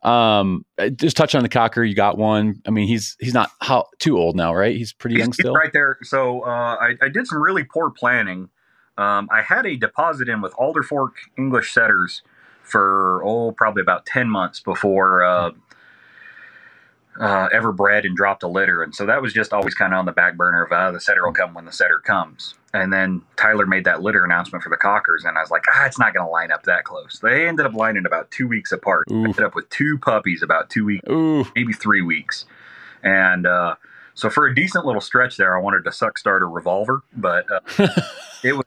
[0.03, 1.83] Um, uh, just touch on the cocker.
[1.83, 2.61] You got one.
[2.67, 4.75] I mean, he's he's not how too old now, right?
[4.75, 5.53] He's pretty he's, young still.
[5.53, 5.97] right there.
[6.03, 8.49] So uh, I, I, did some really poor planning.
[8.97, 12.23] Um, I had a deposit in with Alder Fork English setters
[12.63, 15.51] for oh probably about ten months before uh,
[17.19, 19.99] uh, ever bred and dropped a litter, and so that was just always kind of
[19.99, 22.55] on the back burner of uh, the setter will come when the setter comes.
[22.73, 25.85] And then Tyler made that litter announcement for the Cockers, and I was like, ah,
[25.85, 27.19] it's not going to line up that close.
[27.21, 29.07] They ended up lining about two weeks apart.
[29.11, 29.25] Ooh.
[29.25, 31.45] Ended up with two puppies about two weeks, Ooh.
[31.55, 32.45] maybe three weeks,
[33.03, 33.75] and uh,
[34.13, 37.45] so for a decent little stretch there, I wanted to suck start a revolver, but
[37.51, 37.59] uh,
[38.43, 38.65] it was.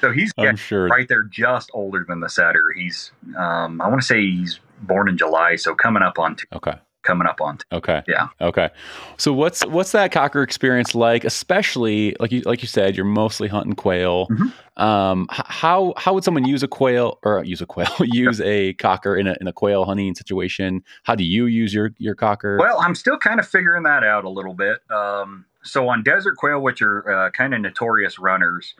[0.00, 0.88] so he's yeah, sure.
[0.88, 2.72] right there, just older than the setter.
[2.74, 6.46] He's, um, I want to say he's born in July, so coming up on two.
[6.52, 7.58] Okay coming up on.
[7.70, 8.02] Okay.
[8.08, 8.28] Yeah.
[8.40, 8.70] Okay.
[9.18, 11.24] So what's what's that cocker experience like?
[11.24, 14.26] Especially like you like you said, you're mostly hunting quail.
[14.28, 14.82] Mm-hmm.
[14.82, 19.16] Um, how how would someone use a quail or use a quail use a cocker
[19.16, 20.82] in a in a quail hunting situation?
[21.04, 22.58] How do you use your your cocker?
[22.58, 24.78] Well, I'm still kind of figuring that out a little bit.
[24.90, 28.74] Um, so on desert quail, which are uh, kind of notorious runners,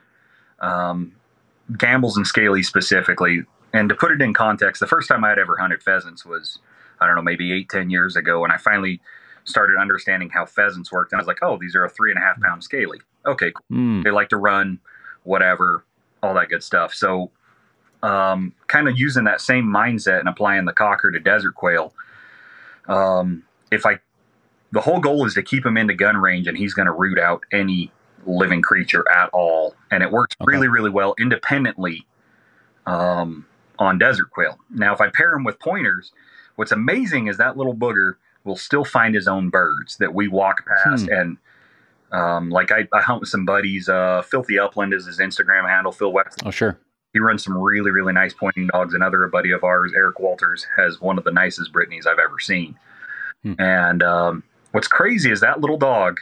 [0.60, 1.12] um,
[1.72, 3.44] Gambel's and Scaly specifically.
[3.74, 6.60] And to put it in context, the first time I had ever hunted pheasants was
[7.00, 9.00] I don't know, maybe eight, ten years ago, and I finally
[9.44, 11.12] started understanding how pheasants worked.
[11.12, 13.00] And I was like, oh, these are a three and a half pound scaly.
[13.26, 13.76] Okay, cool.
[13.76, 14.04] mm.
[14.04, 14.78] they like to run,
[15.24, 15.84] whatever,
[16.22, 16.94] all that good stuff.
[16.94, 17.30] So,
[18.02, 21.92] um, kind of using that same mindset and applying the cocker to desert quail.
[22.86, 23.98] Um, if I,
[24.72, 27.18] the whole goal is to keep him into gun range, and he's going to root
[27.18, 27.90] out any
[28.26, 30.50] living creature at all, and it works okay.
[30.50, 32.06] really, really well independently.
[32.86, 33.46] Um,
[33.78, 34.58] on desert quail.
[34.70, 36.12] Now, if I pair him with pointers,
[36.56, 40.64] What's amazing is that little booger will still find his own birds that we walk
[40.66, 41.06] past.
[41.06, 41.12] Hmm.
[41.12, 41.36] And
[42.12, 43.88] um, like I, I, hunt with some buddies.
[43.88, 45.90] Uh, Filthy Upland is his Instagram handle.
[45.90, 46.42] Phil West.
[46.44, 46.78] Oh, sure.
[47.12, 48.94] He runs some really, really nice pointing dogs.
[48.94, 52.76] Another buddy of ours, Eric Walters, has one of the nicest Brittany's I've ever seen.
[53.42, 53.54] Hmm.
[53.58, 56.18] And um, what's crazy is that little dog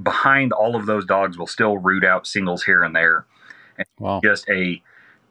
[0.00, 3.26] behind all of those dogs will still root out singles here and there.
[3.78, 4.20] And wow.
[4.22, 4.80] Just a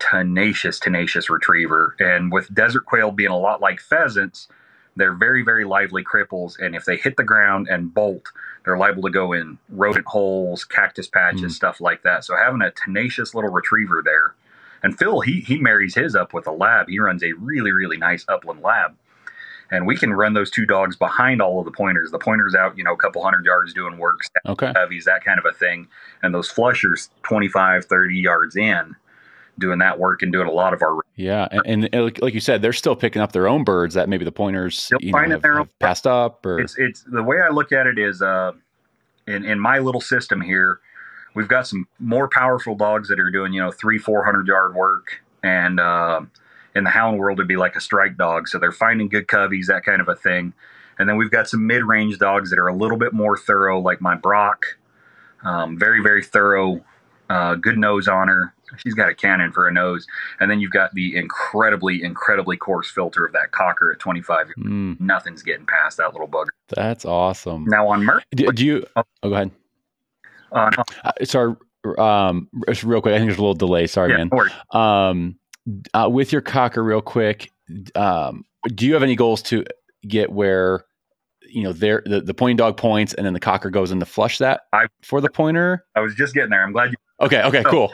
[0.09, 1.95] tenacious, tenacious retriever.
[1.99, 4.47] And with desert quail being a lot like pheasants,
[4.95, 6.59] they're very, very lively cripples.
[6.59, 8.25] And if they hit the ground and bolt,
[8.65, 11.55] they're liable to go in rodent holes, cactus patches, mm.
[11.55, 12.25] stuff like that.
[12.25, 14.35] So having a tenacious little retriever there.
[14.83, 16.89] And Phil, he he marries his up with a lab.
[16.89, 18.97] He runs a really, really nice upland lab.
[19.69, 22.11] and we can run those two dogs behind all of the pointers.
[22.11, 25.39] The pointers out, you know, a couple hundred yards doing work, okay, heavies, that kind
[25.39, 25.87] of a thing,
[26.21, 28.95] and those flushers 25, 30 yards in,
[29.59, 32.61] doing that work and doing a lot of our yeah, and, and like you said,
[32.61, 35.79] they're still picking up their own birds that maybe the pointers you know, have, have
[35.79, 38.53] passed up or it's it's the way I look at it is uh
[39.27, 40.79] in in my little system here,
[41.35, 44.75] we've got some more powerful dogs that are doing you know three four hundred yard
[44.75, 45.79] work and.
[45.79, 46.21] uh
[46.75, 48.47] in the hound world it'd be like a strike dog.
[48.47, 50.53] So they're finding good coveys, that kind of a thing.
[50.97, 53.79] And then we've got some mid range dogs that are a little bit more thorough,
[53.79, 54.77] like my Brock.
[55.43, 56.83] Um, very, very thorough,
[57.29, 58.53] uh, good nose on her.
[58.77, 60.07] She's got a cannon for a nose.
[60.39, 64.47] And then you've got the incredibly, incredibly coarse filter of that cocker at 25.
[64.57, 64.99] Mm.
[64.99, 66.49] Nothing's getting past that little bugger.
[66.69, 67.65] That's awesome.
[67.65, 68.23] Now on Merc.
[68.35, 68.85] Do, do you.
[68.95, 69.51] Oh, go ahead.
[70.51, 70.83] Uh, no.
[71.03, 71.55] uh, sorry,
[71.97, 72.47] um,
[72.83, 73.13] real quick.
[73.13, 73.87] I think there's a little delay.
[73.87, 74.51] Sorry, yeah, man.
[74.71, 75.39] Um,
[75.93, 77.51] uh, with your cocker, real quick,
[77.95, 79.65] um, do you have any goals to
[80.07, 80.85] get where
[81.47, 84.05] you know there the, the pointing dog points and then the cocker goes in to
[84.05, 85.85] flush that I, for the pointer?
[85.95, 86.63] I was just getting there.
[86.63, 86.97] I'm glad you.
[87.21, 87.41] Okay.
[87.43, 87.63] Okay.
[87.63, 87.93] So, cool.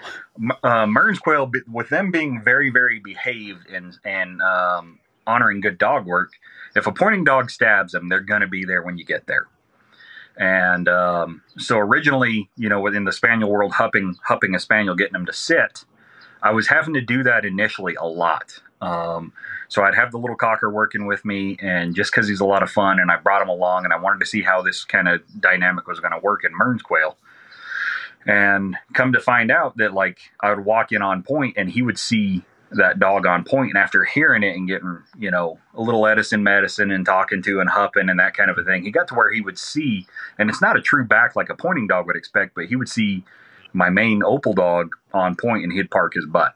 [0.64, 6.06] Uh, Mearns quail, with them being very, very behaved and and um, honoring good dog
[6.06, 6.32] work,
[6.76, 9.48] if a pointing dog stabs them, they're going to be there when you get there.
[10.38, 15.14] And um, so originally, you know, within the spaniel world, hupping hupping a spaniel, getting
[15.14, 15.84] them to sit
[16.42, 18.60] I was having to do that initially a lot.
[18.82, 19.34] Um,
[19.70, 22.64] so I'd have the little cocker working with me, and just because he's a lot
[22.64, 25.08] of fun, and I brought him along, and I wanted to see how this kind
[25.08, 27.18] of dynamic was going to work in Mearns quail.
[28.28, 31.82] And come to find out that, like, I would walk in on point, and he
[31.82, 35.82] would see that dog on point, and after hearing it and getting, you know, a
[35.82, 38.92] little Edison medicine and talking to and hupping and that kind of a thing, he
[38.92, 40.06] got to where he would see,
[40.38, 42.90] and it's not a true back like a pointing dog would expect, but he would
[42.90, 43.24] see
[43.74, 46.56] my main opal dog on point and he'd park his butt.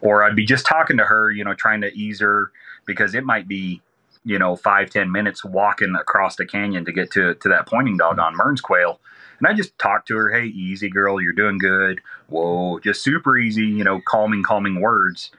[0.00, 2.50] Or I'd be just talking to her, you know, trying to ease her
[2.86, 3.82] because it might be,
[4.24, 7.96] you know, five, ten minutes walking across the canyon to get to, to that pointing
[7.96, 9.00] dog on Mearns quail.
[9.38, 12.00] And I just talk to her, hey, easy girl, you're doing good.
[12.28, 15.30] Whoa, just super easy, you know, calming, calming words.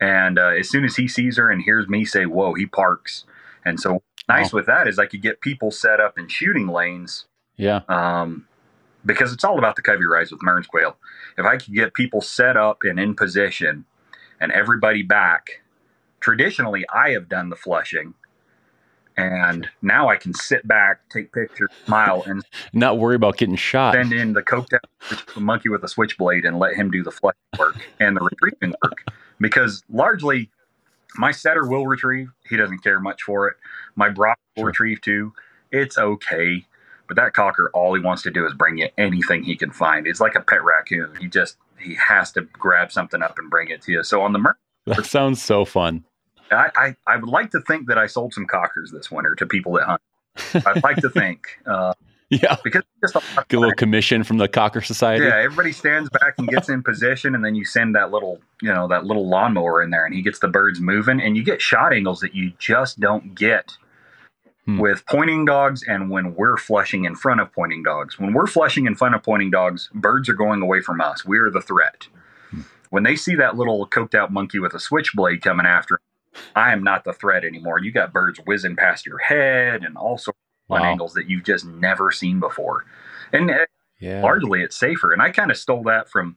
[0.00, 3.24] And uh, as soon as he sees her and hears me say, whoa, he parks.
[3.64, 7.26] And so nice with that is I could get people set up in shooting lanes.
[7.56, 7.82] Yeah.
[7.88, 8.46] Um,
[9.06, 10.96] because it's all about the covey rise with Mearns quail.
[11.36, 13.84] If I could get people set up and in position
[14.40, 15.62] and everybody back,
[16.20, 18.14] traditionally I have done the flushing.
[19.16, 23.94] And now I can sit back, take pictures, smile, and not worry about getting shot.
[23.94, 27.38] Send in the coked out monkey with a switchblade and let him do the flushing
[27.58, 29.04] work and the retrieving work.
[29.40, 30.50] Because largely,
[31.16, 32.30] my setter will retrieve.
[32.48, 33.56] He doesn't care much for it.
[33.94, 34.66] My Brock will sure.
[34.68, 35.32] retrieve too.
[35.70, 36.66] It's okay.
[37.06, 40.06] But that cocker, all he wants to do is bring you anything he can find.
[40.06, 41.14] It's like a pet raccoon.
[41.20, 44.02] He just he has to grab something up and bring it to you.
[44.02, 46.04] So on the mer- that sounds so fun.
[46.50, 49.46] I, I, I would like to think that I sold some cockers this winter to
[49.46, 50.66] people that hunt.
[50.66, 51.42] I'd like to think.
[51.66, 51.94] Uh,
[52.30, 55.24] yeah, because just a, Get a little commission from the Cocker Society.
[55.24, 58.72] Yeah, everybody stands back and gets in position, and then you send that little, you
[58.72, 61.60] know, that little lawnmower in there, and he gets the birds moving, and you get
[61.60, 63.76] shot angles that you just don't get
[64.64, 64.78] hmm.
[64.78, 68.18] with pointing dogs and when we're flushing in front of pointing dogs.
[68.18, 71.24] When we're flushing in front of pointing dogs, birds are going away from us.
[71.24, 72.08] We're the threat.
[72.50, 72.62] Hmm.
[72.90, 76.00] When they see that little coked out monkey with a switchblade coming after,
[76.56, 77.78] I am not the threat anymore.
[77.78, 80.84] You got birds whizzing past your head and all sorts of wow.
[80.84, 82.84] angles that you've just never seen before.
[83.32, 83.66] And uh,
[84.00, 84.22] yeah.
[84.22, 85.12] largely it's safer.
[85.12, 86.36] And I kind of stole that from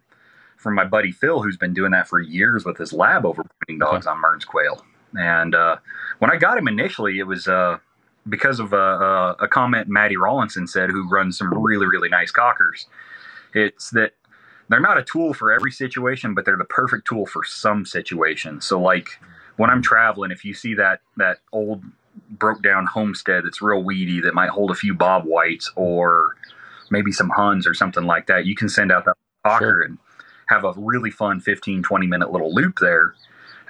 [0.58, 3.80] from my buddy Phil, who's been doing that for years with his lab over pointing
[3.80, 4.12] dogs okay.
[4.12, 4.84] on Mearns quail.
[5.14, 5.78] And uh,
[6.20, 7.78] when I got him initially, it was uh,
[8.28, 12.32] because of a, a, a comment Maddie Rawlinson said, who runs some really, really nice
[12.32, 12.88] cockers.
[13.54, 14.14] It's that
[14.70, 18.66] they're not a tool for every situation, but they're the perfect tool for some situations.
[18.66, 19.20] So, like
[19.58, 21.84] when I'm traveling, if you see that that old
[22.32, 26.36] broke down homestead that's real weedy that might hold a few bob whites or
[26.90, 29.16] maybe some huns or something like that, you can send out that
[29.46, 29.84] cocker sure.
[29.84, 29.98] and
[30.48, 33.14] have a really fun 15, 20 minute little loop there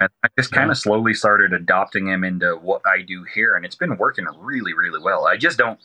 [0.00, 0.82] and I just kind of yeah.
[0.82, 5.00] slowly started adopting him into what I do here, and it's been working really, really
[5.00, 5.26] well.
[5.26, 5.78] I just don't.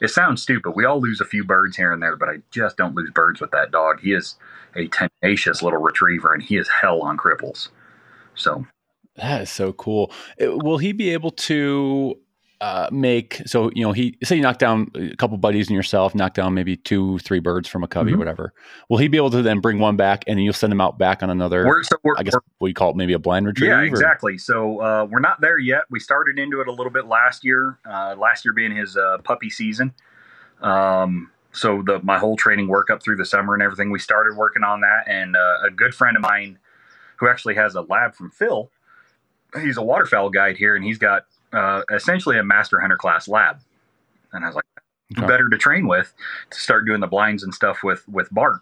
[0.00, 0.72] It sounds stupid.
[0.72, 3.40] We all lose a few birds here and there, but I just don't lose birds
[3.40, 4.00] with that dog.
[4.00, 4.36] He is
[4.74, 7.68] a tenacious little retriever, and he is hell on cripples.
[8.34, 8.66] So
[9.22, 10.12] that is so cool.
[10.38, 12.18] Will he be able to
[12.62, 16.14] uh, make so you know he say you knock down a couple buddies and yourself
[16.14, 18.14] knock down maybe two three birds from a covey mm-hmm.
[18.14, 18.54] or whatever
[18.88, 21.24] will he be able to then bring one back and you'll send them out back
[21.24, 23.80] on another we're, so we're, i guess we call it maybe a blind retrieve yeah
[23.80, 24.38] exactly or?
[24.38, 27.80] so uh, we're not there yet we started into it a little bit last year
[27.84, 29.92] uh, last year being his uh, puppy season
[30.60, 34.36] um, so the my whole training work up through the summer and everything we started
[34.36, 36.60] working on that and uh, a good friend of mine
[37.16, 38.70] who actually has a lab from phil
[39.60, 43.60] he's a waterfowl guide here and he's got uh, essentially a master hunter class lab.
[44.32, 44.64] And I was like,
[45.18, 45.26] okay.
[45.26, 46.14] better to train with
[46.50, 48.60] to start doing the blinds and stuff with with Bart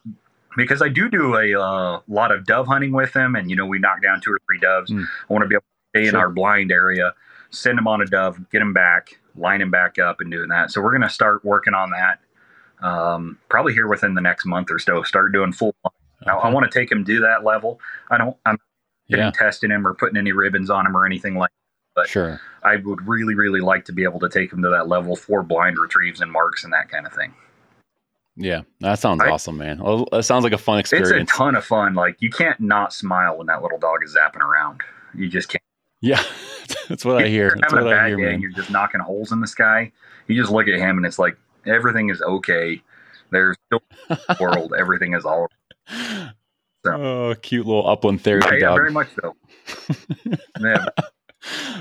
[0.57, 3.67] because I do do a uh, lot of dove hunting with him, and you know
[3.67, 4.91] we knock down two or three doves.
[4.91, 5.05] Mm.
[5.05, 6.09] I want to be able to stay sure.
[6.09, 7.15] in our blind area,
[7.51, 10.71] send him on a dove, get him back, line him back up, and doing that.
[10.71, 12.21] So we're going to start working on that
[12.87, 15.03] um, probably here within the next month or so.
[15.03, 15.75] Start doing full.
[15.87, 15.95] Okay.
[16.27, 17.81] Now I want to take him to that level.
[18.11, 18.37] I don't.
[18.45, 18.59] I'm
[19.19, 19.31] yeah.
[19.31, 21.51] testing him or putting any ribbons on him or anything like.
[21.51, 21.57] that.
[22.03, 22.41] But sure.
[22.63, 25.43] I would really, really like to be able to take him to that level for
[25.43, 27.35] blind retrieves and marks and that kind of thing.
[28.37, 29.83] Yeah, that sounds I, awesome, man.
[29.83, 31.11] Well, it sounds like a fun experience.
[31.11, 31.95] It's a ton of fun.
[31.95, 34.81] Like you can't not smile when that little dog is zapping around.
[35.15, 35.63] You just can't.
[36.01, 36.23] Yeah,
[36.89, 37.57] that's what I hear.
[37.61, 38.35] That's what I hear, man.
[38.35, 39.93] And you're just knocking holes in the sky.
[40.27, 42.81] You just look at him, and it's like everything is okay.
[43.31, 43.83] There's still
[44.41, 44.75] world.
[44.79, 45.49] Everything is all.
[46.85, 46.93] So.
[46.93, 48.77] Oh, cute little upland therapy yeah, yeah, dog.
[48.79, 49.37] very much so.
[50.61, 50.87] yeah.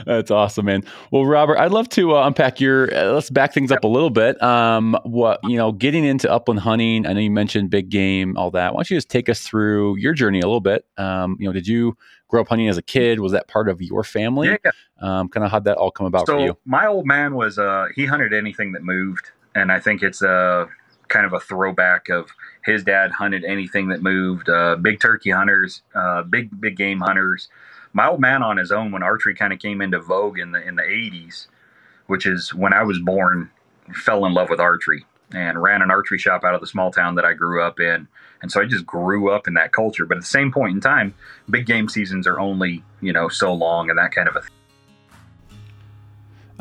[0.06, 0.84] That's awesome, man.
[1.12, 2.94] Well, Robert, I'd love to uh, unpack your.
[2.96, 4.42] Uh, let's back things up a little bit.
[4.42, 7.06] Um, what you know, getting into upland hunting.
[7.06, 8.74] I know you mentioned big game, all that.
[8.74, 10.86] Why don't you just take us through your journey a little bit?
[10.98, 11.98] Um, you know, did you
[12.30, 13.20] grow up hunting as a kid?
[13.20, 14.58] Was that part of your family?
[14.64, 14.72] Yeah.
[15.02, 16.58] Um, kind of how'd that all come about so for you?
[16.66, 20.70] My old man was uh, he hunted anything that moved, and I think it's a
[21.10, 22.30] kind of a throwback of
[22.64, 24.50] his dad hunted anything that moved.
[24.50, 27.50] Uh, big turkey hunters, uh, big big game hunters
[27.94, 30.66] my old man on his own when archery kind of came into vogue in the
[30.68, 31.48] in the 80s
[32.08, 33.50] which is when i was born
[33.94, 37.16] fell in love with archery and ran an archery shop out of the small town
[37.16, 38.08] that i grew up in
[38.42, 40.82] and so i just grew up in that culture but at the same point in
[40.82, 41.14] time
[41.50, 44.50] big game seasons are only you know so long and that kind of a thing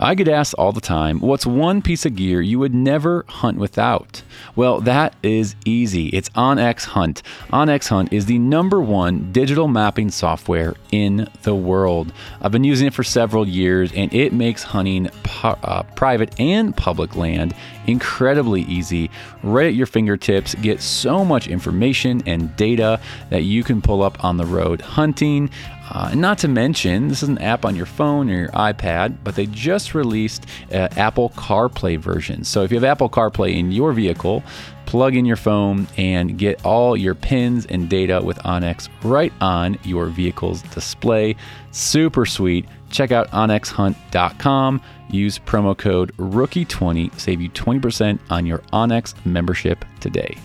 [0.01, 3.59] I get asked all the time, what's one piece of gear you would never hunt
[3.59, 4.23] without?
[4.55, 6.07] Well, that is easy.
[6.11, 7.23] It's OnX Hunt.
[7.53, 12.13] OnX Hunt is the number one digital mapping software in the world.
[12.41, 16.77] I've been using it for several years and it makes hunting pu- uh, private and
[16.77, 17.55] public land
[17.89, 19.11] incredibly easy.
[19.43, 24.23] Right at your fingertips, get so much information and data that you can pull up
[24.23, 25.51] on the road hunting.
[25.91, 29.35] Uh, not to mention, this is an app on your phone or your iPad, but
[29.37, 32.45] they just released uh, Apple CarPlay version.
[32.45, 34.43] So if you have Apple CarPlay in your vehicle,
[34.85, 39.79] plug in your phone and get all your pins and data with OnX right on
[39.83, 41.37] your vehicle's display.
[41.71, 42.67] Super sweet.
[42.91, 44.83] Check out onxhunt.com.
[45.11, 50.37] Use promo code Rookie20, save you 20% on your OnX membership today.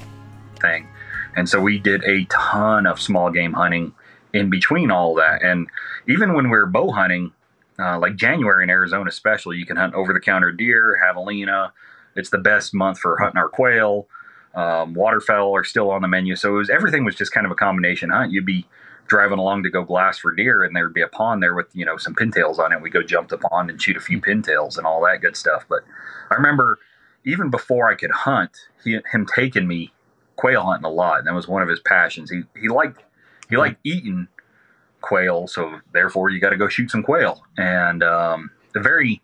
[0.61, 0.87] Thing.
[1.35, 3.93] And so we did a ton of small game hunting
[4.33, 5.43] in between all that.
[5.43, 5.67] And
[6.07, 7.31] even when we are bow hunting,
[7.79, 11.71] uh, like January in Arizona, especially, you can hunt over the counter deer, javelina.
[12.15, 14.07] It's the best month for hunting our quail.
[14.53, 16.35] Um, waterfowl are still on the menu.
[16.35, 18.31] So it was, everything was just kind of a combination hunt.
[18.31, 18.67] You'd be
[19.07, 21.67] driving along to go glass for deer, and there would be a pond there with,
[21.73, 22.81] you know, some pintails on it.
[22.81, 25.65] We'd go jump the pond and shoot a few pintails and all that good stuff.
[25.67, 25.83] But
[26.29, 26.79] I remember
[27.25, 28.51] even before I could hunt,
[28.83, 29.91] he, him taking me
[30.35, 31.19] quail hunting a lot.
[31.19, 32.29] And that was one of his passions.
[32.29, 33.01] He, he liked
[33.49, 34.27] he liked eating
[35.01, 37.43] quail, so therefore you got to go shoot some quail.
[37.57, 39.21] And um, a very,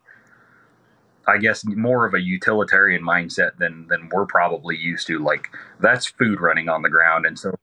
[1.26, 5.18] I guess, more of a utilitarian mindset than than we're probably used to.
[5.18, 5.48] Like
[5.80, 7.54] that's food running on the ground, and so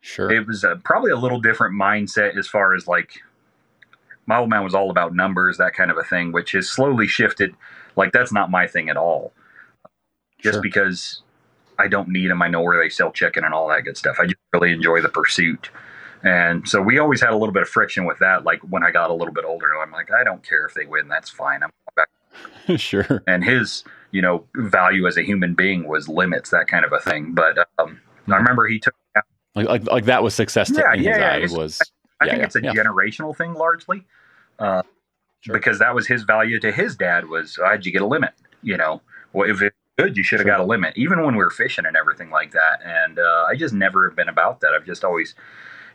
[0.00, 3.20] sure, it was a, probably a little different mindset as far as like
[4.26, 7.06] my old man was all about numbers, that kind of a thing, which has slowly
[7.06, 7.54] shifted.
[7.94, 9.32] Like that's not my thing at all.
[10.40, 10.62] Just sure.
[10.62, 11.22] because
[11.78, 14.16] I don't need them, I know where they sell chicken and all that good stuff.
[14.18, 15.70] I just really enjoy the pursuit.
[16.26, 18.42] And so we always had a little bit of friction with that.
[18.42, 20.84] Like when I got a little bit older, I'm like, I don't care if they
[20.84, 21.06] win.
[21.06, 21.62] That's fine.
[21.62, 22.08] I'm back.
[22.80, 23.22] sure.
[23.28, 26.98] And his, you know, value as a human being was limits, that kind of a
[26.98, 27.32] thing.
[27.32, 28.92] But um, I remember he took
[29.54, 30.68] like, like, like that was success.
[30.72, 31.56] to, Yeah, yeah, yeah.
[31.56, 31.80] was.
[32.20, 34.04] I, I yeah, think it's a generational thing largely,
[34.58, 34.82] uh,
[35.40, 35.54] sure.
[35.54, 38.32] because that was his value to his dad was, how'd you get a limit?
[38.62, 39.00] You know,
[39.32, 40.56] well, if it's good, you should have sure.
[40.56, 42.80] got a limit, even when we were fishing and everything like that.
[42.84, 44.72] And uh, I just never have been about that.
[44.74, 45.34] I've just always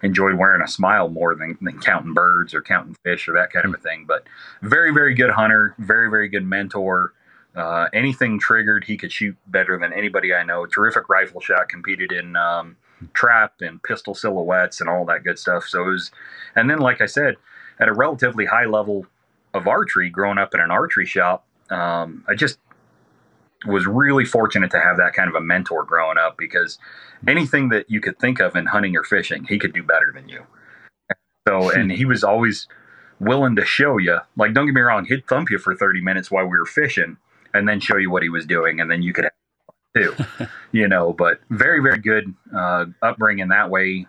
[0.04, 3.66] enjoyed wearing a smile more than, than counting birds or counting fish or that kind
[3.66, 4.06] of a thing.
[4.08, 4.26] But
[4.62, 7.14] very, very good hunter, very, very good mentor.
[7.56, 10.66] Uh, anything triggered, he could shoot better than anybody I know.
[10.66, 12.78] Terrific rifle shot, competed in um,
[13.14, 15.66] trap and pistol silhouettes and all that good stuff.
[15.66, 16.12] So it was,
[16.56, 17.36] and then like I said,
[17.80, 19.06] at a relatively high level
[19.54, 22.58] of archery, growing up in an archery shop, um, I just
[23.66, 26.78] was really fortunate to have that kind of a mentor growing up because
[27.28, 30.28] anything that you could think of in hunting or fishing, he could do better than
[30.30, 30.43] you.
[31.47, 32.68] So, and he was always
[33.20, 34.20] willing to show you.
[34.36, 37.18] Like, don't get me wrong, he'd thump you for 30 minutes while we were fishing
[37.53, 39.30] and then show you what he was doing, and then you could
[39.95, 40.16] too,
[40.72, 41.14] you know.
[41.14, 44.07] But very, very good uh, upbringing that way.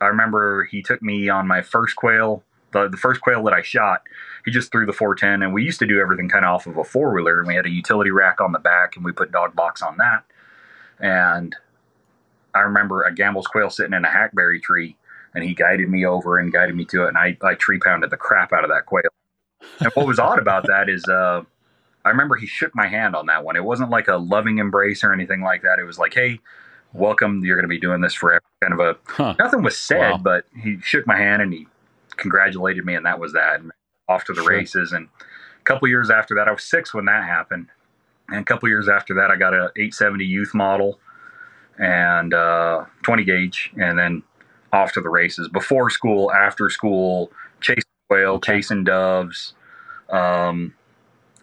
[0.00, 2.42] I remember he took me on my first quail
[2.74, 4.02] the, the first quail that I shot,
[4.44, 6.76] he just threw the 410, and we used to do everything kind of off of
[6.76, 9.32] a four wheeler, and we had a utility rack on the back, and we put
[9.32, 10.24] dog box on that.
[11.00, 11.56] And
[12.54, 14.96] I remember a Gambel's quail sitting in a hackberry tree,
[15.34, 18.10] and he guided me over and guided me to it, and I, I tree pounded
[18.10, 19.10] the crap out of that quail.
[19.80, 21.42] And what was odd about that is, uh,
[22.04, 23.56] I remember he shook my hand on that one.
[23.56, 25.78] It wasn't like a loving embrace or anything like that.
[25.78, 26.40] It was like, hey,
[26.92, 27.44] welcome.
[27.44, 28.42] You're going to be doing this forever.
[28.60, 29.34] Kind of a huh.
[29.38, 30.18] nothing was said, wow.
[30.18, 31.66] but he shook my hand and he
[32.16, 33.60] congratulated me, and that was that.
[33.60, 33.72] And
[34.08, 34.50] off to the sure.
[34.50, 34.92] races.
[34.92, 35.08] And
[35.60, 37.68] a couple years after that, I was six when that happened.
[38.28, 40.98] And a couple years after that, I got a 870 youth model
[41.78, 44.22] and uh, 20 gauge, and then
[44.72, 45.48] off to the races.
[45.48, 48.54] Before school, after school, chasing quail, okay.
[48.54, 49.54] chasing doves.
[50.08, 50.74] Um,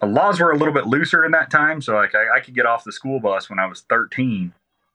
[0.02, 2.66] laws were a little bit looser in that time, so like I, I could get
[2.66, 4.54] off the school bus when I was 13,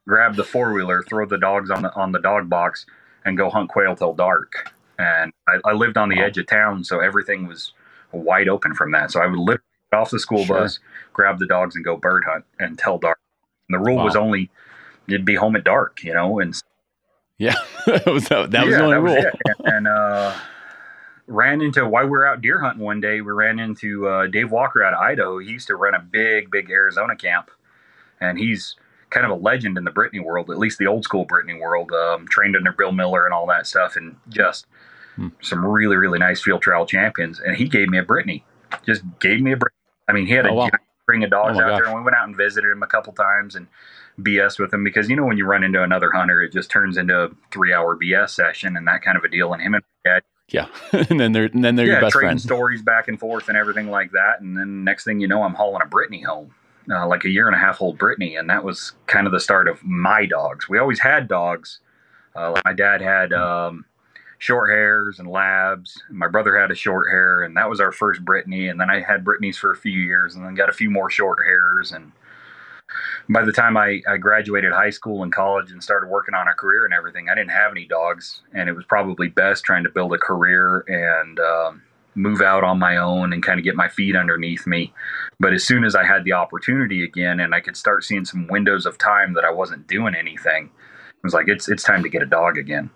[0.08, 2.86] grab the four wheeler, throw the dogs on the on the dog box,
[3.24, 6.84] and go hunt quail till dark and I, I lived on the edge of town,
[6.84, 7.72] so everything was
[8.12, 9.10] wide open from that.
[9.10, 10.58] So I would lift off the school sure.
[10.58, 10.78] bus,
[11.12, 13.18] grab the dogs, and go bird hunt until dark.
[13.68, 14.04] And the rule wow.
[14.04, 14.50] was only
[15.06, 16.54] you'd be home at dark, you know, and
[17.38, 17.54] yeah,
[17.86, 19.16] that was that, that was the only rule.
[19.16, 20.36] and, and uh,
[21.26, 23.20] ran into while we were out deer hunting one day.
[23.20, 25.38] We ran into uh, Dave Walker out of Idaho.
[25.38, 27.50] He used to run a big, big Arizona camp,
[28.20, 28.76] and he's
[29.10, 31.92] kind of a legend in the Brittany world, at least the old school Brittany world.
[31.92, 34.66] Um, trained under Bill Miller and all that stuff, and just
[35.16, 35.28] hmm.
[35.40, 37.40] some really, really nice field trial champions.
[37.40, 38.44] And he gave me a Brittany,
[38.84, 39.76] just gave me a Brittany.
[40.08, 40.68] I mean, he had oh, a wow.
[41.02, 41.78] string of dogs oh, out gosh.
[41.78, 43.66] there, and we went out and visited him a couple times and
[44.20, 46.96] BS with him because you know when you run into another hunter, it just turns
[46.96, 49.52] into a three hour BS session and that kind of a deal.
[49.52, 52.28] And him and dad, yeah, and then they're and then they're yeah, your best trading
[52.28, 52.42] friends.
[52.42, 54.40] stories back and forth and everything like that.
[54.40, 56.54] And then next thing you know, I'm hauling a Brittany home
[56.90, 59.40] uh, like a year and a half old Brittany, and that was kind of the
[59.40, 60.68] start of my dogs.
[60.68, 61.80] We always had dogs.
[62.34, 63.84] Uh, like my dad had um,
[64.38, 66.02] short hairs and labs.
[66.10, 68.68] My brother had a short hair, and that was our first Brittany.
[68.68, 71.10] And then I had Brittany's for a few years, and then got a few more
[71.10, 71.92] short hairs.
[71.92, 72.12] And
[73.28, 76.54] by the time I, I graduated high school and college and started working on a
[76.54, 79.90] career and everything, I didn't have any dogs, and it was probably best trying to
[79.90, 81.82] build a career and um,
[82.16, 84.92] move out on my own and kind of get my feet underneath me.
[85.38, 88.48] But as soon as I had the opportunity again and I could start seeing some
[88.48, 92.08] windows of time that I wasn't doing anything, it was like it's it's time to
[92.08, 92.90] get a dog again.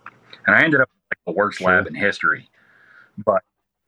[0.47, 1.69] And I ended up like the worst sure.
[1.69, 2.49] lab in history.
[3.25, 3.43] But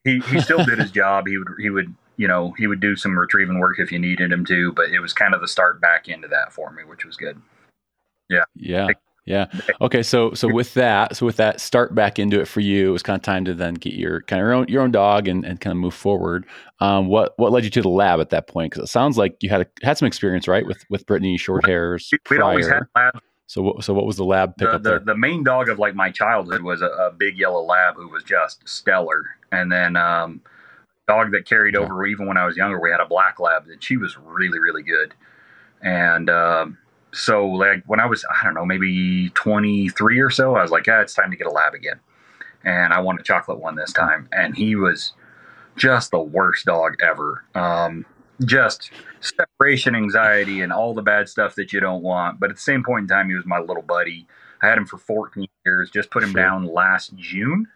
[0.04, 1.26] he, he still did his job.
[1.26, 4.30] He would he would you know he would do some retrieving work if you needed
[4.30, 4.72] him to.
[4.72, 7.40] But it was kind of the start back into that for me, which was good.
[8.28, 8.44] Yeah.
[8.54, 8.88] Yeah.
[9.24, 9.46] Yeah.
[9.80, 10.02] Okay.
[10.02, 12.88] So so with that, so with that, start back into it for you.
[12.88, 14.90] It was kind of time to then get your kind of your own your own
[14.90, 16.44] dog and, and kind of move forward.
[16.80, 18.72] Um, what what led you to the lab at that point?
[18.72, 21.66] Because it sounds like you had a, had some experience, right, with with Brittany short
[21.66, 22.10] hairs.
[22.30, 23.20] We always had labs.
[23.46, 24.82] So what so what was the lab pickup?
[24.82, 27.96] The, the, the, main dog of like my childhood was a, a, big yellow lab
[27.96, 30.40] who was just stellar, and then um,
[31.06, 31.80] dog that carried yeah.
[31.80, 32.80] over even when I was younger.
[32.80, 35.14] We had a black lab and she was really really good,
[35.80, 36.28] and.
[36.28, 36.78] Um,
[37.12, 40.86] so like when I was I don't know maybe 23 or so, I was like,
[40.86, 42.00] yeah, it's time to get a lab again,
[42.64, 44.28] and I want a chocolate one this time.
[44.32, 45.12] And he was
[45.76, 47.44] just the worst dog ever.
[47.54, 48.06] Um,
[48.44, 48.90] just
[49.20, 52.40] separation anxiety and all the bad stuff that you don't want.
[52.40, 54.26] But at the same point in time, he was my little buddy.
[54.62, 55.90] I had him for 14 years.
[55.90, 56.42] Just put him sure.
[56.42, 57.66] down last June,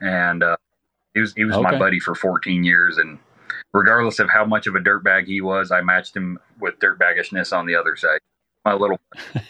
[0.00, 0.56] and uh,
[1.14, 1.70] he was he was okay.
[1.70, 2.98] my buddy for 14 years.
[2.98, 3.20] And
[3.72, 7.66] regardless of how much of a dirtbag he was, I matched him with dirtbaggishness on
[7.66, 8.18] the other side
[8.64, 9.00] my little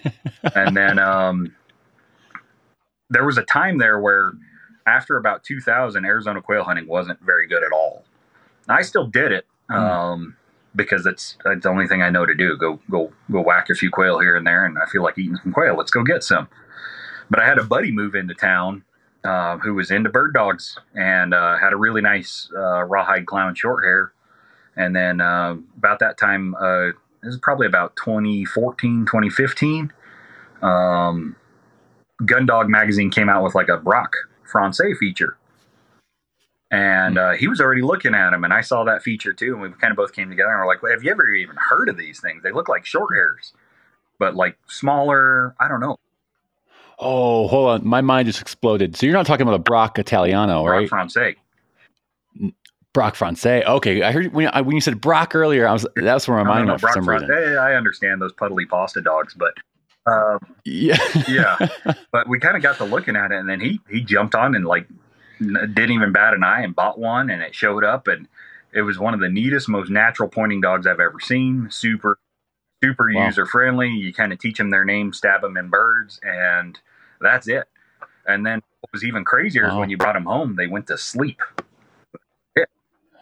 [0.54, 1.54] and then um,
[3.08, 4.32] there was a time there where
[4.86, 8.04] after about 2000 arizona quail hunting wasn't very good at all.
[8.68, 9.76] I still did it mm.
[9.76, 10.36] um,
[10.76, 13.74] because it's, it's the only thing i know to do go go go whack a
[13.74, 15.76] few quail here and there and i feel like eating some quail.
[15.76, 16.48] Let's go get some.
[17.28, 18.84] But i had a buddy move into town
[19.24, 23.54] uh, who was into bird dogs and uh, had a really nice uh, rawhide clown
[23.54, 24.12] short hair.
[24.76, 26.90] And then uh, about that time uh,
[27.22, 29.92] this is probably about 2014, 2015.
[30.62, 31.36] Um,
[32.22, 34.14] Gundog magazine came out with like a Braque
[34.44, 35.36] Francais feature.
[36.70, 39.54] And uh, he was already looking at him, and I saw that feature too.
[39.54, 41.56] And we kind of both came together and we're like, well, have you ever even
[41.56, 42.44] heard of these things?
[42.44, 43.52] They look like short hairs,
[44.18, 45.54] but like smaller.
[45.58, 45.96] I don't know.
[47.00, 47.86] Oh, hold on.
[47.86, 48.94] My mind just exploded.
[48.94, 50.88] So you're not talking about a Brock Italiano, right?
[50.88, 51.36] Francais.
[52.92, 53.64] Braque Francais.
[53.64, 56.44] Okay, I heard when, I, when you said Brock earlier, I was that's where my
[56.44, 57.30] mind went for some reason.
[57.30, 59.54] I understand those puddly pasta dogs, but
[60.06, 61.68] um, yeah, yeah.
[62.12, 64.54] But we kind of got to looking at it, and then he he jumped on
[64.54, 64.86] and like
[65.38, 68.26] didn't even bat an eye and bought one, and it showed up, and
[68.72, 71.68] it was one of the neatest, most natural pointing dogs I've ever seen.
[71.70, 72.18] Super,
[72.82, 73.26] super wow.
[73.26, 73.88] user friendly.
[73.88, 76.78] You kind of teach them their name, stab them in birds, and
[77.20, 77.68] that's it.
[78.26, 79.70] And then what was even crazier wow.
[79.70, 81.40] is when you brought them home, they went to sleep.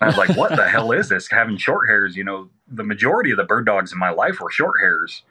[0.01, 0.07] Yeah.
[0.07, 1.31] I was like, what the hell is this?
[1.31, 4.51] Having short hairs, you know, the majority of the bird dogs in my life were
[4.51, 5.23] short hairs,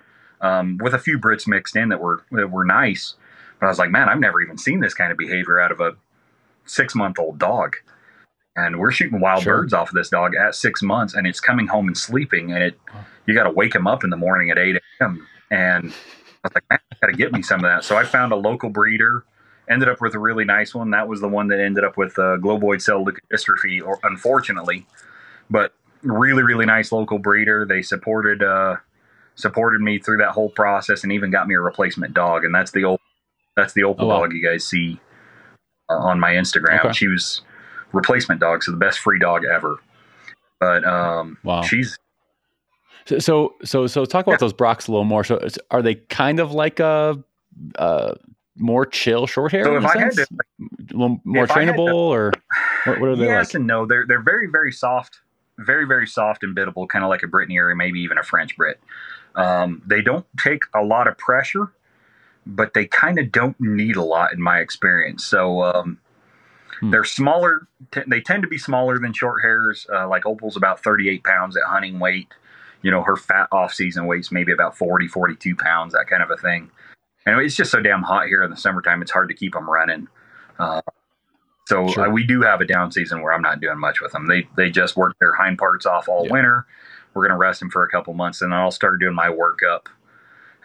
[0.41, 3.15] um, with a few Brits mixed in that were that were nice.
[3.59, 5.79] But I was like, man, I've never even seen this kind of behavior out of
[5.79, 5.95] a
[6.65, 7.75] six month old dog.
[8.55, 9.57] And we're shooting wild sure.
[9.57, 12.63] birds off of this dog at six months, and it's coming home and sleeping, and
[12.63, 12.79] it
[13.25, 15.27] you got to wake him up in the morning at eight a.m.
[15.51, 15.93] And
[16.43, 17.83] I was like, man, got to get me some of that.
[17.83, 19.23] So I found a local breeder
[19.69, 20.91] ended up with a really nice one.
[20.91, 24.85] That was the one that ended up with uh, globoid cell leukodystrophy, or unfortunately,
[25.49, 27.65] but really, really nice local breeder.
[27.65, 28.77] They supported uh,
[29.35, 32.43] supported me through that whole process and even got me a replacement dog.
[32.43, 32.99] And that's the old
[33.55, 34.19] that's the opal oh, wow.
[34.21, 34.99] dog you guys see
[35.89, 36.79] uh, on my Instagram.
[36.79, 36.93] Okay.
[36.93, 37.41] She was
[37.91, 39.79] replacement dog, so the best free dog ever.
[40.59, 41.97] But um, wow, she's
[43.05, 44.05] so so so.
[44.05, 44.37] Talk about yeah.
[44.37, 45.23] those Brocks a little more.
[45.23, 47.23] So are they kind of like a,
[47.75, 48.15] a
[48.57, 49.65] more chill short hair?
[49.65, 50.17] So if I sense?
[50.17, 50.27] had
[50.89, 52.31] to, more trainable, to, or
[52.85, 53.55] what, what, are they yes like?
[53.55, 53.85] and no.
[53.85, 55.19] They're they're very very soft,
[55.57, 58.55] very very soft and biddable, kind of like a Brittany or maybe even a French
[58.57, 58.79] Brit.
[59.35, 61.71] Um, they don't take a lot of pressure,
[62.45, 65.23] but they kind of don't need a lot in my experience.
[65.23, 65.99] So um,
[66.79, 66.91] hmm.
[66.91, 67.67] they're smaller.
[67.91, 69.85] T- they tend to be smaller than short hairs.
[69.93, 72.29] Uh, like Opal's about 38 pounds at hunting weight.
[72.81, 76.31] You know, her fat off season weight's maybe about 40, 42 pounds, that kind of
[76.31, 76.71] a thing
[77.27, 79.01] and it's just so damn hot here in the summertime.
[79.01, 80.07] It's hard to keep them running.
[80.57, 80.81] Uh,
[81.67, 82.07] so sure.
[82.07, 84.27] uh, we do have a down season where I'm not doing much with them.
[84.27, 86.31] They they just work their hind parts off all yeah.
[86.31, 86.65] winter.
[87.13, 89.87] We're gonna rest them for a couple months, and then I'll start doing my workup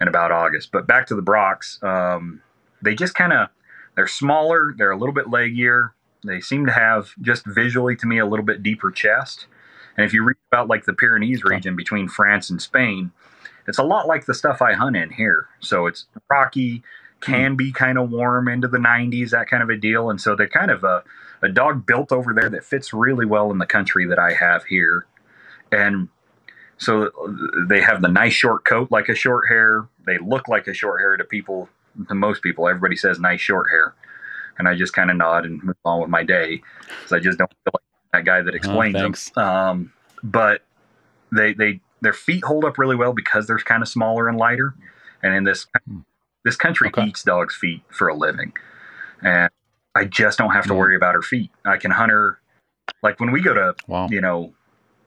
[0.01, 0.71] in about August.
[0.71, 2.41] But back to the Brocks, um,
[2.81, 3.49] they just kind of
[3.97, 4.73] they're smaller.
[4.77, 5.91] They're a little bit leggier.
[6.25, 9.49] They seem to have just visually to me a little bit deeper chest.
[9.97, 13.11] And if you read about like the Pyrenees region between France and Spain,
[13.67, 15.49] it's a lot like the stuff I hunt in here.
[15.61, 16.83] So it's rocky,
[17.21, 20.11] can be kind of warm into the 90s, that kind of a deal.
[20.11, 21.03] And so they're kind of a,
[21.41, 24.65] a dog built over there that fits really well in the country that I have
[24.65, 25.07] here.
[25.71, 26.09] And
[26.77, 27.11] so
[27.69, 29.87] they have the nice short coat like a short hair.
[30.05, 31.69] They look like a short hair to people,
[32.09, 32.69] to most people.
[32.69, 33.95] Everybody says nice short hair.
[34.59, 37.39] And I just kind of nod and move on with my day because I just
[37.39, 37.83] don't feel like
[38.13, 39.49] that guy that oh, explains oh, them.
[39.49, 39.93] Um,
[40.25, 40.63] but
[41.31, 44.75] they, they their feet hold up really well because they're kind of smaller and lighter.
[45.23, 46.01] And in this hmm.
[46.45, 47.05] this country okay.
[47.05, 48.53] eats dogs' feet for a living,
[49.23, 49.51] and
[49.95, 50.81] I just don't have to hmm.
[50.81, 51.51] worry about her feet.
[51.65, 52.41] I can hunt her
[53.03, 54.09] like when we go to wow.
[54.11, 54.53] you know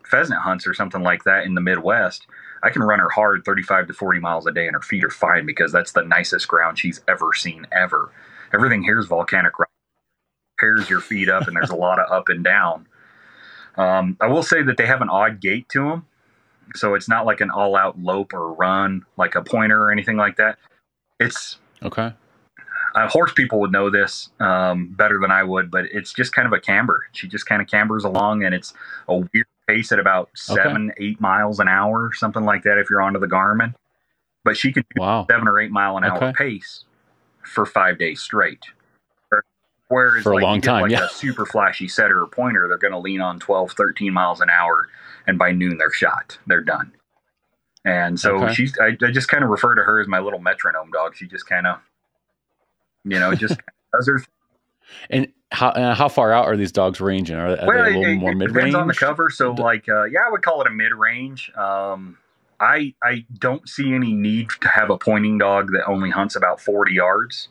[0.06, 2.28] pheasant hunts or something like that in the Midwest.
[2.64, 5.10] I can run her hard 35 to 40 miles a day, and her feet are
[5.10, 8.12] fine because that's the nicest ground she's ever seen ever.
[8.54, 9.70] Everything here is volcanic rock.
[10.60, 12.88] Pairs your feet up, and there's a lot of up and down.
[13.78, 16.06] Um, I will say that they have an odd gait to them.
[16.74, 20.18] So it's not like an all out lope or run like a pointer or anything
[20.18, 20.58] like that.
[21.20, 22.14] It's okay.
[22.96, 26.46] Uh, horse people would know this um, better than I would, but it's just kind
[26.46, 27.06] of a camber.
[27.12, 28.74] She just kind of cambers along, and it's
[29.10, 31.06] a weird pace at about seven, okay.
[31.06, 32.78] eight miles an hour, something like that.
[32.78, 33.74] If you're onto the Garmin,
[34.46, 35.26] but she can do wow.
[35.30, 36.28] seven or eight mile an okay.
[36.28, 36.86] hour pace
[37.44, 38.64] for five days straight.
[39.96, 41.06] Whereas for a like, long time, like yeah.
[41.06, 44.50] a super flashy setter or pointer, they're going to lean on 12, 13 miles an
[44.50, 44.90] hour
[45.26, 46.38] and by noon they're shot.
[46.48, 46.92] They're done.
[47.86, 48.54] And so okay.
[48.54, 51.16] she's I, I just kind of refer to her as my little metronome dog.
[51.16, 51.78] She just kind of,
[53.06, 53.58] you know, just
[53.94, 54.22] does her.
[55.10, 57.38] And how uh, how far out are these dogs ranging?
[57.38, 58.76] Are, are well, they a little it, more mid range?
[58.76, 59.30] On the cover.
[59.30, 61.52] So like, uh, yeah, I would call it a mid range.
[61.56, 62.18] Um,
[62.60, 66.60] I I don't see any need to have a pointing dog that only hunts about
[66.60, 67.48] forty yards.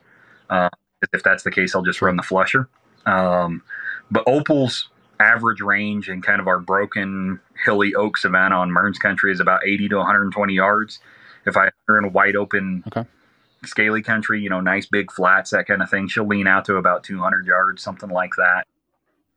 [0.51, 0.68] Uh,
[1.12, 2.68] if that's the case, I'll just run the flusher.
[3.07, 3.62] Um,
[4.11, 4.88] but opals
[5.20, 9.66] average range in kind of our broken hilly oak savanna on Mearns country is about
[9.66, 11.00] 80 to 120 yards.
[11.46, 13.07] If I are in a wide open, okay.
[13.64, 16.76] scaly country, you know, nice big flats, that kind of thing, she'll lean out to
[16.76, 18.66] about 200 yards, something like that.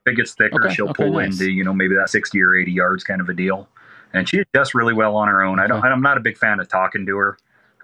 [0.06, 0.74] If it gets thicker, okay.
[0.74, 1.34] she'll okay, pull nice.
[1.34, 3.68] into, you know, maybe that 60 or 80 yards kind of a deal.
[4.14, 5.60] And she adjusts really well on her own.
[5.60, 7.38] I don't, I'm not a big fan of talking to her.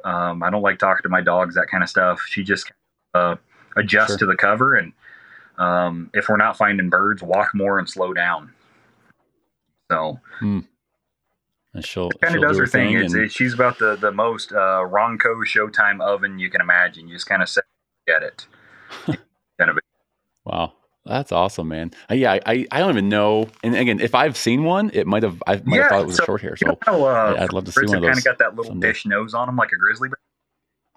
[0.05, 2.21] Um, I don't like talking to my dogs, that kind of stuff.
[2.27, 2.71] She just
[3.13, 3.36] uh,
[3.76, 4.17] adjusts sure.
[4.19, 4.93] to the cover and
[5.57, 8.51] um, if we're not finding birds, walk more and slow down.
[9.91, 10.59] So, hmm.
[11.82, 12.97] she'll kind of does her thing.
[12.97, 13.32] thing and...
[13.32, 17.07] she's about the the most uh, Ronco Showtime oven you can imagine.
[17.07, 17.65] You just kind of set
[18.07, 18.47] get it.
[19.05, 19.78] kind of.
[20.45, 20.74] Wow.
[21.05, 21.91] That's awesome, man.
[22.09, 23.49] Uh, yeah, I, I don't even know.
[23.61, 26.07] And again, if I've seen one, it might have I might yeah, have thought it
[26.07, 26.55] was so, short hair.
[26.55, 28.07] So you know, uh, I'd love to see one of those.
[28.07, 28.88] Kind of got that little someday.
[28.88, 30.15] dish nose on them, like a grizzly bear.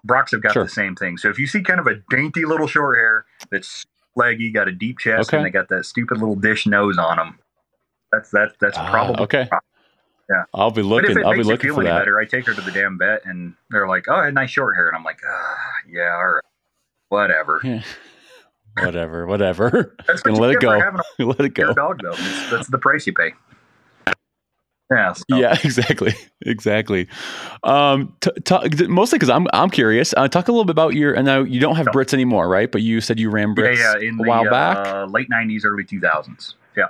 [0.03, 0.63] Brocks have got sure.
[0.63, 1.17] the same thing.
[1.17, 3.85] So if you see kind of a dainty little short hair that's
[4.15, 5.37] leggy, got a deep chest, okay.
[5.37, 7.39] and they got that stupid little dish nose on them.
[8.11, 9.49] That's that's that's uh, probably okay.
[10.29, 11.25] Yeah, I'll be looking.
[11.25, 11.99] I'll be looking for that.
[11.99, 14.49] Better, I take her to the damn vet, and they're like, "Oh, I had nice
[14.49, 15.57] short hair," and I'm like, ah,
[15.89, 16.43] "Yeah, all right,
[17.09, 17.83] whatever." Yeah.
[18.85, 19.95] whatever, whatever.
[20.05, 20.69] That's gonna let it go.
[21.19, 21.73] let it go.
[21.73, 22.13] Dog though.
[22.13, 23.33] That's, that's the price you pay.
[24.91, 25.13] Yeah.
[25.13, 25.23] So.
[25.29, 25.57] Yeah.
[25.63, 26.13] Exactly.
[26.45, 27.07] Exactly.
[27.63, 30.13] Um, t- t- mostly because I'm I'm curious.
[30.15, 31.13] Uh, talk a little bit about your.
[31.13, 32.71] And now you don't have Brits anymore, right?
[32.71, 34.87] But you said you ran Brits yeah, yeah, in a the, while back.
[34.87, 36.53] Uh, late '90s, early 2000s.
[36.75, 36.85] Yeah.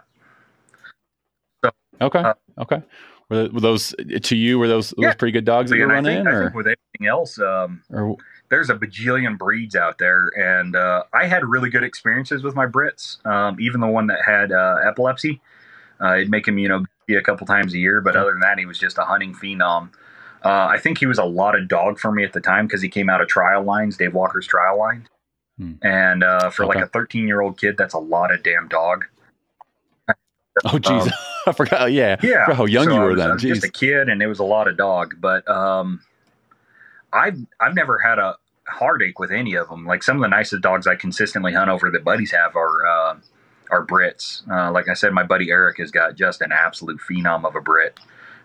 [1.63, 1.71] So.
[2.01, 2.19] Okay.
[2.19, 2.83] Uh, okay.
[3.29, 4.59] Were, were, those to you?
[4.59, 5.07] Were those yeah.
[5.07, 6.23] those pretty good dogs that you were running?
[6.23, 8.15] Think, I think with anything else, um, or,
[8.49, 12.65] there's a bajillion breeds out there, and uh, I had really good experiences with my
[12.65, 13.25] Brits.
[13.25, 15.41] Um, even the one that had uh, epilepsy,
[16.01, 16.85] uh, it'd make him, you know,
[17.15, 19.89] a couple times a year, but other than that, he was just a hunting phenom.
[20.43, 22.81] Uh, I think he was a lot of dog for me at the time because
[22.81, 25.07] he came out of trial lines, Dave Walker's trial line.
[25.57, 25.73] Hmm.
[25.81, 26.79] And uh, for okay.
[26.79, 29.05] like a 13 year old kid, that's a lot of damn dog.
[30.65, 31.03] Oh, jeez.
[31.03, 31.11] Um,
[31.47, 31.91] I forgot.
[31.91, 32.17] Yeah.
[32.21, 32.53] Yeah.
[32.53, 33.37] how young so you were was, then.
[33.37, 35.15] just a kid, and it was a lot of dog.
[35.19, 36.01] But um,
[37.13, 38.35] I've, I've never had a
[38.67, 39.85] heartache with any of them.
[39.85, 42.85] Like some of the nicest dogs I consistently hunt over that buddies have are.
[42.85, 43.15] Uh,
[43.69, 44.47] are Brits.
[44.49, 47.61] Uh, like I said, my buddy Eric has got just an absolute phenom of a
[47.61, 47.99] Brit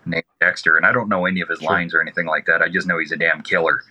[0.05, 1.69] named Dexter, and I don't know any of his sure.
[1.69, 2.61] lines or anything like that.
[2.61, 3.81] I just know he's a damn killer.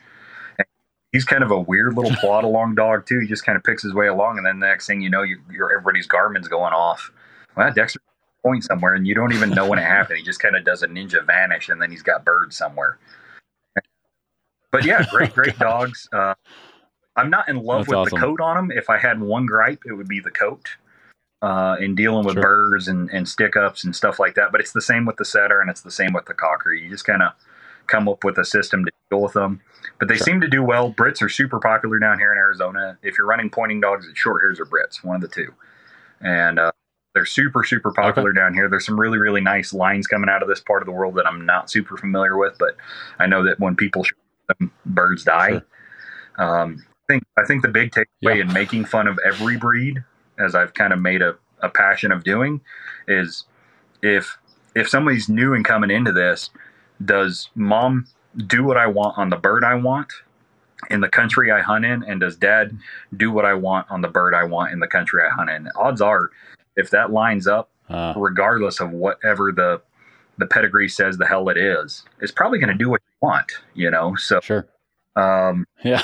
[0.59, 0.67] And
[1.13, 3.21] he's kind of a weird little plod along dog too.
[3.21, 5.23] He just kind of picks his way along, and then the next thing you know,
[5.23, 5.39] you,
[5.73, 7.11] everybody's Garmin's going off.
[7.57, 8.01] Well, Dexter
[8.43, 10.19] point somewhere, and you don't even know when it happened.
[10.19, 12.99] He just kind of does a ninja vanish, and then he's got birds somewhere.
[14.71, 16.09] But yeah, great, great dogs.
[16.13, 16.35] Uh,
[17.17, 18.21] I'm not in love That's with awesome.
[18.21, 18.77] the coat on them.
[18.77, 20.69] If I had one gripe, it would be the coat
[21.43, 22.43] uh, in dealing with sure.
[22.43, 24.53] burrs and, and stick ups and stuff like that.
[24.53, 26.73] But it's the same with the setter and it's the same with the cocker.
[26.73, 27.33] You just kind of
[27.89, 29.61] come up with a system to deal with them.
[29.99, 30.25] But they sure.
[30.25, 30.93] seem to do well.
[30.93, 32.97] Brits are super popular down here in Arizona.
[33.03, 35.53] If you're running pointing dogs, it's short hairs or Brits, one of the two.
[36.21, 36.71] And uh,
[37.15, 38.39] they're super, super popular okay.
[38.39, 38.69] down here.
[38.69, 41.27] There's some really, really nice lines coming out of this part of the world that
[41.27, 42.77] I'm not super familiar with, but
[43.19, 44.05] I know that when people
[44.59, 45.51] them, birds die.
[45.51, 45.63] Sure.
[46.39, 48.43] Um, I think I think the big takeaway yeah.
[48.43, 50.03] in making fun of every breed
[50.43, 52.61] as I've kind of made a, a passion of doing,
[53.09, 53.45] is
[54.03, 54.39] if
[54.75, 56.51] if somebody's new and coming into this,
[57.05, 58.07] does mom
[58.47, 60.09] do what I want on the bird I want
[60.91, 62.77] in the country I hunt in, and does dad
[63.17, 65.69] do what I want on the bird I want in the country I hunt in?
[65.77, 66.31] Odds are,
[66.77, 69.81] if that lines up, uh, regardless of whatever the
[70.39, 73.53] the pedigree says the hell it is, it's probably going to do what you want,
[73.75, 74.17] you know.
[74.17, 74.67] So sure,
[75.15, 76.03] um, yeah.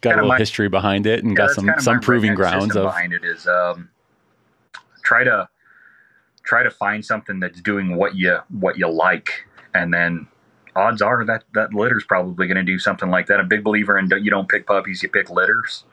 [0.00, 2.84] Got a little my, history behind it and yeah, got some some proving grounds of
[2.84, 3.88] behind it is um,
[5.04, 5.48] try to
[6.44, 9.46] try to find something that's doing what you what you like.
[9.74, 10.26] And then
[10.76, 13.38] odds are that that litter's probably going to do something like that.
[13.38, 15.84] I'm a big believer in you don't pick puppies you pick litters.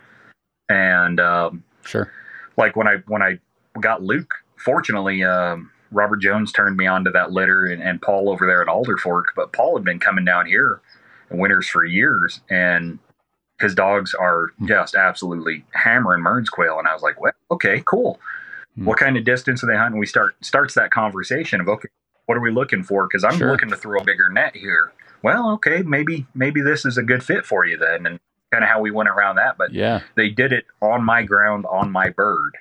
[0.69, 2.11] And um, sure.
[2.57, 3.39] like when i when i
[3.79, 8.29] got luke fortunately um, robert jones turned me on to that litter and, and paul
[8.29, 10.79] over there at alder fork but paul had been coming down here
[11.29, 12.41] in winters for years.
[12.49, 12.99] And
[13.59, 14.67] his dogs are hmm.
[14.67, 16.79] just absolutely hammering Mearns quail.
[16.79, 18.19] And I was like, well, okay, cool.
[18.77, 18.85] Mm.
[18.85, 19.99] What kind of distance are they hunting?
[19.99, 21.89] We start starts that conversation of okay,
[22.27, 23.07] what are we looking for?
[23.07, 23.51] Because I'm sure.
[23.51, 24.93] looking to throw a bigger net here.
[25.21, 28.19] Well, okay, maybe maybe this is a good fit for you then, and
[28.51, 29.57] kind of how we went around that.
[29.57, 32.57] But yeah, they did it on my ground on my bird.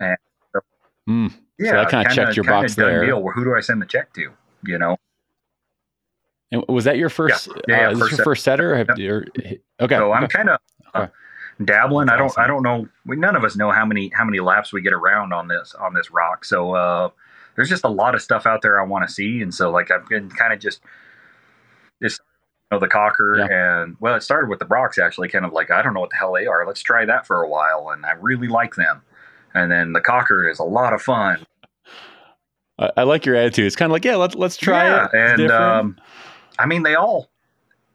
[0.00, 0.16] And
[0.52, 0.60] so,
[1.08, 1.34] mm.
[1.58, 3.04] yeah, so that kind of checked your box there.
[3.04, 3.22] Deal.
[3.22, 4.32] Who do I send the check to?
[4.64, 4.96] You know.
[6.52, 7.48] And was that your first?
[7.68, 8.76] Yeah, yeah, uh, is first your first setter?
[8.76, 9.58] Yep.
[9.80, 9.96] okay.
[9.96, 10.60] So I'm kind of
[10.94, 11.06] uh,
[11.64, 12.06] dabbling.
[12.06, 12.26] That's I don't.
[12.26, 12.42] Awesome.
[12.42, 12.88] I don't know.
[13.04, 15.74] We, none of us know how many how many laps we get around on this
[15.74, 16.44] on this rock.
[16.44, 17.10] So uh,
[17.56, 19.90] there's just a lot of stuff out there I want to see, and so like
[19.90, 20.80] I've been kind of just
[22.00, 22.18] this.
[22.70, 23.82] You know, the cocker yeah.
[23.82, 26.10] and well, it started with the Brocs actually, kind of like I don't know what
[26.10, 26.66] the hell they are.
[26.66, 29.02] Let's try that for a while, and I really like them.
[29.54, 31.46] And then the cocker is a lot of fun.
[32.78, 33.66] I, I like your attitude.
[33.66, 35.10] It's kind of like yeah, let's let's try yeah, it.
[35.12, 35.96] It's and um,
[36.58, 37.28] I mean, they all.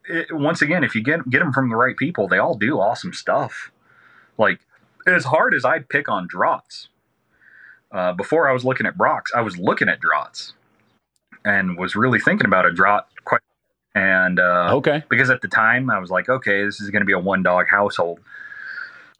[0.05, 2.79] It, once again, if you get get them from the right people, they all do
[2.79, 3.71] awesome stuff.
[4.37, 4.59] Like
[5.07, 6.87] as hard as I pick on Drahts,
[7.91, 10.53] uh, before I was looking at Brocs, I was looking at Drahts
[11.43, 13.41] and was really thinking about a Draht quite.
[13.93, 17.05] And uh, okay, because at the time I was like, okay, this is going to
[17.05, 18.19] be a one dog household,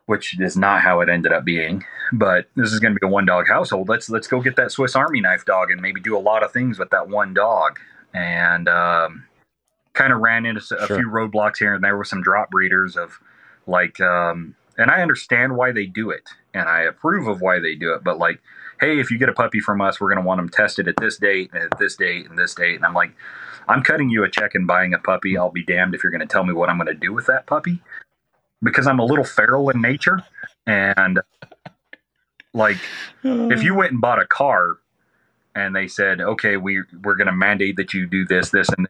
[0.05, 1.83] which is not how it ended up being.
[2.13, 3.89] But this is going to be a one dog household.
[3.89, 6.53] Let's let's go get that Swiss Army knife dog and maybe do a lot of
[6.53, 7.79] things with that one dog.
[8.13, 9.25] And um,
[9.93, 10.97] kind of ran into a sure.
[10.97, 13.19] few roadblocks here and there with some Draht breeders of
[13.67, 16.23] like um, and I understand why they do it
[16.53, 18.41] and I approve of why they do it but like
[18.79, 20.95] hey if you get a puppy from us we're going to want them tested at
[20.97, 23.13] this date and at this date and this date and I'm like
[23.67, 26.27] I'm cutting you a check and buying a puppy I'll be damned if you're going
[26.27, 27.81] to tell me what I'm going to do with that puppy
[28.63, 30.23] because I'm a little feral in nature
[30.65, 31.19] and
[32.53, 32.77] like
[33.23, 34.77] if you went and bought a car
[35.53, 38.87] and they said okay we we're going to mandate that you do this this and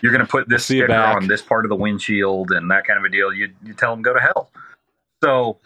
[0.00, 2.98] you're going to put this sticker on this part of the windshield and that kind
[2.98, 3.32] of a deal.
[3.32, 4.50] You you tell them go to hell.
[5.22, 5.58] So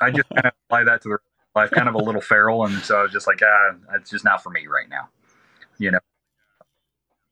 [0.00, 1.18] I just kind of apply that to the
[1.54, 4.24] life, kind of a little feral, and so I was just like, ah, it's just
[4.24, 5.08] not for me right now,
[5.78, 5.98] you know.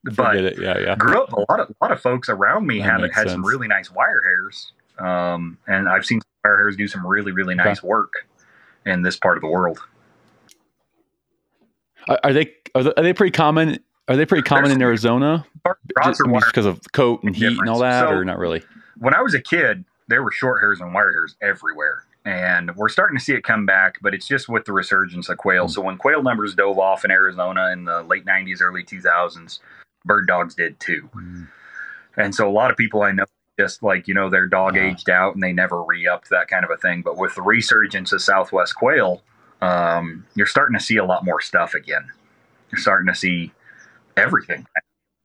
[0.04, 0.60] But it.
[0.60, 0.96] Yeah, yeah.
[0.96, 3.32] grew up a lot of a lot of folks around me have had sense.
[3.32, 7.54] some really nice wire hairs, um, and I've seen wire hairs do some really really
[7.54, 7.88] nice okay.
[7.88, 8.12] work
[8.86, 9.78] in this part of the world.
[12.08, 13.78] Are, are they are they pretty common?
[14.08, 15.46] Are they pretty common in Arizona?
[16.04, 18.62] Just, because of coat and heat and all that, so, or not really?
[18.98, 22.04] When I was a kid, there were short hairs and wire hairs everywhere.
[22.24, 25.38] And we're starting to see it come back, but it's just with the resurgence of
[25.38, 25.64] quail.
[25.64, 25.72] Mm-hmm.
[25.72, 29.60] So when quail numbers dove off in Arizona in the late 90s, early 2000s,
[30.04, 31.08] bird dogs did too.
[31.14, 31.44] Mm-hmm.
[32.16, 33.24] And so a lot of people I know
[33.58, 34.86] just like, you know, their dog uh-huh.
[34.86, 37.02] aged out and they never re upped that kind of a thing.
[37.02, 39.22] But with the resurgence of Southwest quail,
[39.60, 42.08] um, you're starting to see a lot more stuff again.
[42.70, 43.52] You're starting to see
[44.18, 44.66] everything,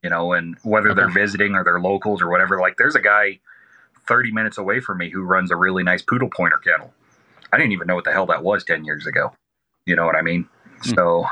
[0.03, 1.01] you know, and whether okay.
[1.01, 2.59] they're visiting or they're locals or whatever.
[2.59, 3.39] Like, there's a guy
[4.07, 6.93] 30 minutes away from me who runs a really nice poodle pointer kennel.
[7.51, 9.31] I didn't even know what the hell that was 10 years ago.
[9.85, 10.47] You know what I mean?
[10.81, 10.95] Mm.
[10.95, 11.25] So,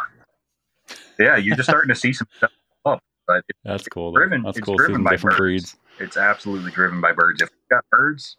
[1.19, 2.51] yeah, you're just starting to see some stuff
[2.85, 3.03] up.
[3.27, 4.11] But that's cool.
[4.11, 4.77] Driven, that's it's cool.
[4.77, 5.73] Driven by different birds.
[5.73, 5.77] breeds.
[5.99, 7.41] It's absolutely driven by birds.
[7.41, 8.37] If you've got birds,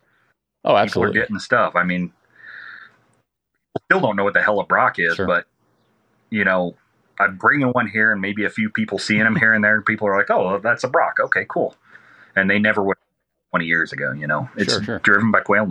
[0.64, 1.76] oh, absolutely, are getting stuff.
[1.76, 2.12] I mean,
[3.86, 5.26] still don't know what the hell a Brock is, sure.
[5.26, 5.46] but
[6.30, 6.76] you know,
[7.18, 9.80] I'm bringing one here, and maybe a few people seeing them here and there.
[9.82, 11.16] People are like, "Oh, that's a Brock.
[11.20, 11.76] Okay, cool,"
[12.36, 12.96] and they never would
[13.50, 14.12] 20 years ago.
[14.12, 14.98] You know, it's sure, sure.
[15.00, 15.68] driven by quail.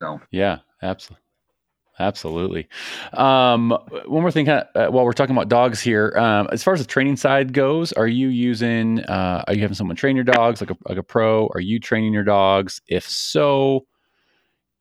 [0.00, 1.22] So yeah, absolutely.
[1.98, 2.68] Absolutely.
[3.14, 6.80] Um, one more thing, uh, while we're talking about dogs here, um, as far as
[6.80, 9.00] the training side goes, are you using?
[9.00, 11.46] Uh, are you having someone train your dogs like a like a pro?
[11.54, 12.82] Are you training your dogs?
[12.86, 13.86] If so,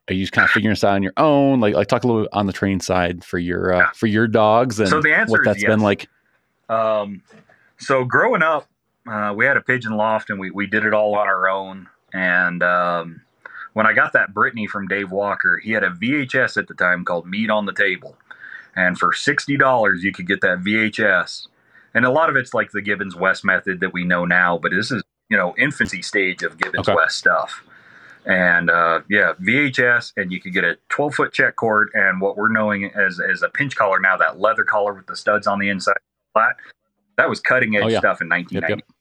[0.08, 1.60] are you just kind of figuring this out on your own?
[1.60, 4.80] Like, like talk a little on the training side for your uh, for your dogs
[4.80, 5.70] and so the answer what that's yes.
[5.70, 6.08] been like.
[6.70, 7.22] Um,
[7.78, 8.68] so growing up,
[9.08, 11.88] uh, we had a pigeon loft and we, we did it all on our own.
[12.14, 13.22] And um,
[13.74, 17.06] when I got that Brittany from Dave Walker, he had a VHS at the time
[17.06, 18.16] called Meat on the Table.
[18.76, 21.48] And for $60, you could get that VHS.
[21.94, 24.72] And a lot of it's like the Gibbons West method that we know now, but
[24.72, 26.96] this is, you know, infancy stage of Gibbons okay.
[26.96, 27.64] West stuff.
[28.26, 32.38] And uh, yeah, VHS, and you could get a 12 foot check cord and what
[32.38, 35.60] we're knowing as, as a pinch collar now, that leather collar with the studs on
[35.60, 35.98] the inside
[36.34, 36.56] flat.
[37.18, 38.00] That was cutting edge oh, yeah.
[38.00, 38.70] stuff in 1990.
[38.72, 38.96] Yep, yep.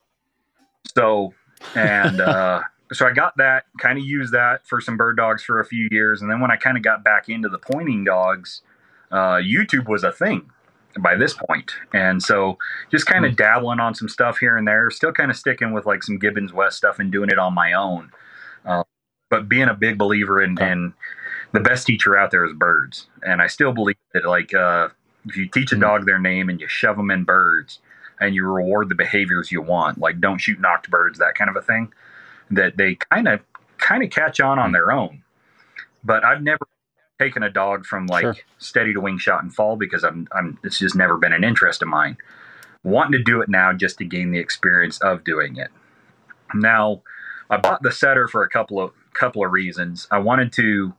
[0.94, 1.32] So,
[1.74, 2.62] and uh,
[2.92, 5.88] so I got that, kind of used that for some bird dogs for a few
[5.90, 6.20] years.
[6.20, 8.60] And then when I kind of got back into the pointing dogs,
[9.10, 10.50] uh, YouTube was a thing
[11.00, 11.72] by this point.
[11.92, 12.58] And so
[12.90, 13.36] just kind of mm.
[13.36, 16.52] dabbling on some stuff here and there, still kind of sticking with like some Gibbons
[16.52, 18.10] West stuff and doing it on my own.
[18.64, 18.84] Uh,
[19.34, 20.94] but being a big believer in, in,
[21.50, 23.08] the best teacher out there is birds.
[23.22, 24.90] And I still believe that like, uh,
[25.26, 25.80] if you teach a mm.
[25.80, 27.80] dog their name and you shove them in birds,
[28.20, 31.56] and you reward the behaviors you want, like don't shoot knocked birds, that kind of
[31.56, 31.92] a thing,
[32.52, 33.40] that they kind of
[33.78, 35.24] kind of catch on on their own.
[36.04, 36.64] But I've never
[37.18, 38.36] taken a dog from like sure.
[38.58, 41.82] steady to wing shot and fall because I'm I'm it's just never been an interest
[41.82, 42.16] of mine.
[42.84, 45.70] Wanting to do it now just to gain the experience of doing it.
[46.54, 47.02] Now,
[47.50, 50.06] I bought the setter for a couple of couple of reasons.
[50.10, 50.94] I wanted to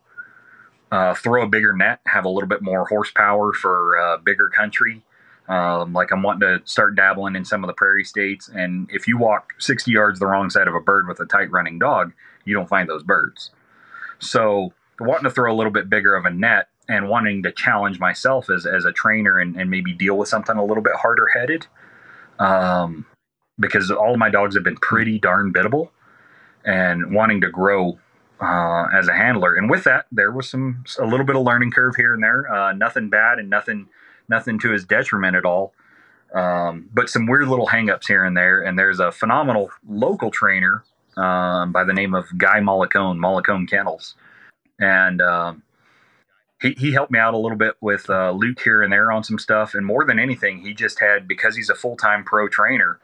[0.92, 5.04] uh, throw a bigger net, have a little bit more horsepower for uh, bigger country,
[5.48, 9.08] um, like I'm wanting to start dabbling in some of the prairie states, and if
[9.08, 12.14] you walk 60 yards the wrong side of a bird with a tight running dog,
[12.46, 13.52] you don't find those birds.
[14.20, 18.00] So wanting to throw a little bit bigger of a net and wanting to challenge
[18.00, 21.28] myself as, as a trainer and, and maybe deal with something a little bit harder
[21.28, 21.68] headed.
[22.40, 23.06] Um,
[23.60, 25.92] because all of my dogs have been pretty darn biddable
[26.66, 27.98] and wanting to grow
[28.46, 29.56] uh, as a handler.
[29.56, 32.52] And with that, there was some a little bit of learning curve here and there.
[32.52, 33.88] Uh, nothing bad and nothing
[34.30, 35.74] nothing to his detriment at all.
[36.34, 38.62] Um, but some weird little hangups here and there.
[38.62, 40.84] And there's a phenomenal local trainer
[41.18, 44.16] um, by the name of Guy Mollicone, Mollicone Kennels.
[44.80, 45.64] And um,
[46.62, 49.24] he, he helped me out a little bit with uh, Luke here and there on
[49.24, 49.74] some stuff.
[49.74, 53.00] And more than anything, he just had, because he's a full time pro trainer,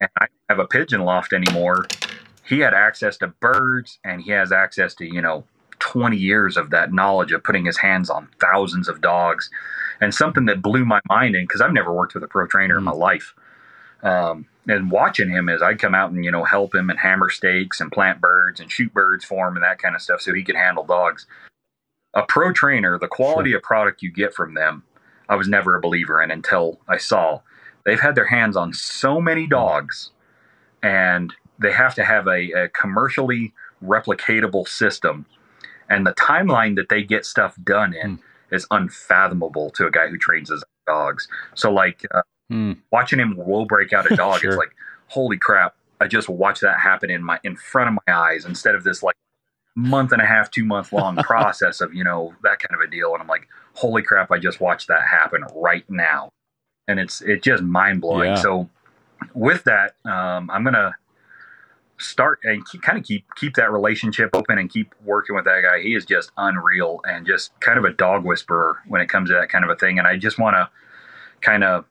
[0.00, 1.86] and I have a pigeon loft anymore,
[2.44, 5.44] he had access to birds and he has access to, you know,
[5.78, 9.50] 20 years of that knowledge of putting his hands on thousands of dogs
[10.00, 12.76] and something that blew my mind in because I've never worked with a pro trainer
[12.76, 12.78] mm.
[12.78, 13.34] in my life.
[14.02, 17.30] Um, and watching him as I'd come out and you know help him and hammer
[17.30, 20.34] stakes and plant birds and shoot birds for him and that kind of stuff so
[20.34, 21.26] he could handle dogs.
[22.14, 23.58] A pro trainer, the quality sure.
[23.58, 24.84] of product you get from them,
[25.28, 27.40] I was never a believer in until I saw
[27.84, 30.10] they've had their hands on so many dogs,
[30.82, 33.52] and they have to have a, a commercially
[33.84, 35.26] replicatable system,
[35.88, 38.18] and the timeline that they get stuff done in.
[38.18, 41.26] Mm is unfathomable to a guy who trains his dogs.
[41.54, 42.78] So like uh, mm.
[42.92, 44.50] watching him will break out a dog, sure.
[44.50, 44.76] it's like
[45.08, 45.74] holy crap!
[46.00, 49.02] I just watched that happen in my in front of my eyes instead of this
[49.02, 49.16] like
[49.76, 52.90] month and a half, two month long process of, you know, that kind of a
[52.90, 53.12] deal.
[53.12, 56.30] And I'm like, holy crap, I just watched that happen right now.
[56.86, 58.30] And it's, it's just mind blowing.
[58.30, 58.42] Yeah.
[58.42, 58.70] So
[59.34, 60.94] with that, um, I'm going to
[61.98, 65.62] start and keep, kind of keep, keep that relationship open and keep working with that
[65.62, 65.80] guy.
[65.80, 69.34] He is just unreal and just kind of a dog whisperer when it comes to
[69.34, 69.98] that kind of a thing.
[69.98, 70.68] And I just want to
[71.40, 71.84] kind of,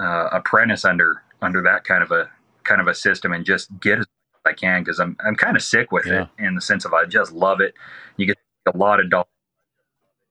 [0.00, 2.30] uh, apprentice under, under that kind of a,
[2.64, 4.06] kind of a system and just get as
[4.44, 6.26] I can because I'm I'm kind of sick with yeah.
[6.38, 7.74] it in the sense of I just love it.
[8.16, 8.38] You get
[8.72, 9.28] a lot of dogs.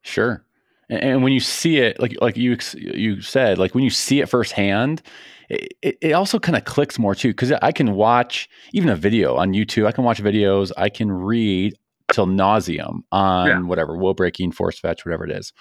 [0.01, 0.43] Sure,
[0.89, 4.21] and, and, when you see it, like like you you said, like when you see
[4.21, 5.01] it firsthand,
[5.49, 9.36] it, it also kind of clicks more too because I can watch even a video
[9.36, 9.86] on YouTube.
[9.86, 10.71] I can watch videos.
[10.77, 11.75] I can read
[12.11, 13.59] till nauseum on yeah.
[13.61, 15.53] whatever wheel breaking, force fetch, whatever it is.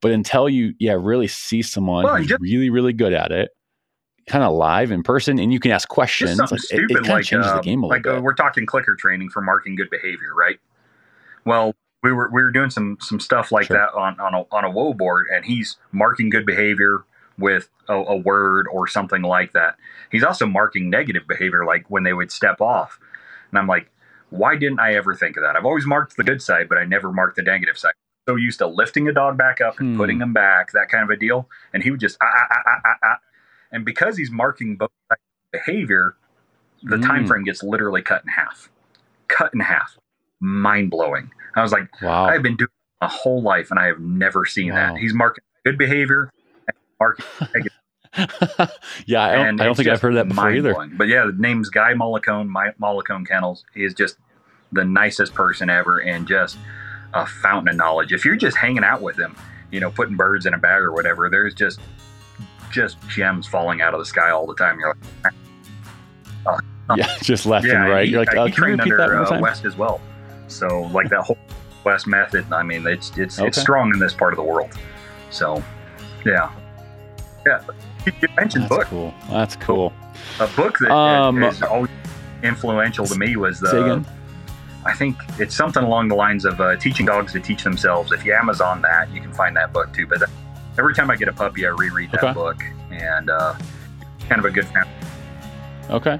[0.00, 3.50] But until you, yeah, really see someone well, who's just, really, really good at it,
[4.26, 6.38] kind of live in person and you can ask questions.
[6.38, 8.22] Like, stupid, it, it kind of like, changes uh, the game a like, little uh,
[8.22, 10.58] we're talking clicker training for marking good behavior, right?
[11.44, 13.76] Well, we were we were doing some some stuff like sure.
[13.76, 17.04] that on on a, on a whoa board, and he's marking good behavior
[17.38, 19.76] with a, a, word or something like that.
[20.10, 23.00] He's also marking negative behavior, like when they would step off.
[23.50, 23.90] And I'm like,
[24.28, 25.56] why didn't I ever think of that?
[25.56, 27.94] I've always marked the good side, but I never marked the negative side.
[28.28, 29.96] So used to lifting a dog back up and hmm.
[29.96, 31.48] putting him back, that kind of a deal.
[31.72, 33.18] And he would just ah ah ah ah ah, ah
[33.72, 34.90] and because he's marking both
[35.50, 36.16] behavior,
[36.82, 37.06] the mm.
[37.06, 38.70] time frame gets literally cut in half.
[39.28, 39.98] Cut in half.
[40.40, 41.30] Mind blowing.
[41.56, 42.24] I was like, wow.
[42.24, 42.68] I've been doing
[43.00, 44.92] a whole life and I have never seen wow.
[44.92, 45.00] that.
[45.00, 46.30] He's marking good behavior
[46.66, 47.24] and marking
[49.06, 50.74] yeah, I don't, I don't think I've heard that before either.
[50.96, 53.64] But yeah, the name's Guy Mollicone, My, Mollicone Kennels.
[53.74, 54.18] He is just
[54.70, 56.58] the nicest person ever and just
[57.14, 58.12] a fountain of knowledge.
[58.12, 59.34] If you're just hanging out with him,
[59.70, 61.80] you know, putting birds in a bag or whatever, there's just
[62.70, 64.78] just gems falling out of the sky all the time.
[64.78, 64.94] You're
[65.24, 65.34] like,
[66.46, 66.58] oh,
[66.96, 68.04] yeah, just left yeah, and right.
[68.06, 70.00] He, You're like, oh, he trained under uh, West as well.
[70.54, 71.38] So like that whole
[71.84, 72.50] West method.
[72.52, 73.48] I mean, it's it's okay.
[73.48, 74.70] it's strong in this part of the world.
[75.30, 75.62] So,
[76.24, 76.52] yeah,
[77.46, 77.62] yeah.
[78.04, 78.86] You mentioned That's book.
[78.86, 79.14] Cool.
[79.30, 79.92] That's cool.
[80.40, 81.90] A book that um, is always
[82.42, 84.04] influential to me was the.
[84.84, 88.10] I think it's something along the lines of uh, teaching dogs to teach themselves.
[88.10, 90.08] If you Amazon that, you can find that book too.
[90.08, 90.28] But
[90.76, 92.32] every time I get a puppy, I reread that okay.
[92.32, 93.54] book, and uh,
[94.28, 94.90] kind of a good family.
[95.88, 96.18] Okay.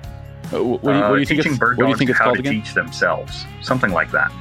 [0.53, 1.43] Uh, what, do you, what do you think?
[1.43, 2.53] Teaching bird dogs how to again?
[2.53, 4.33] teach themselves, something like that.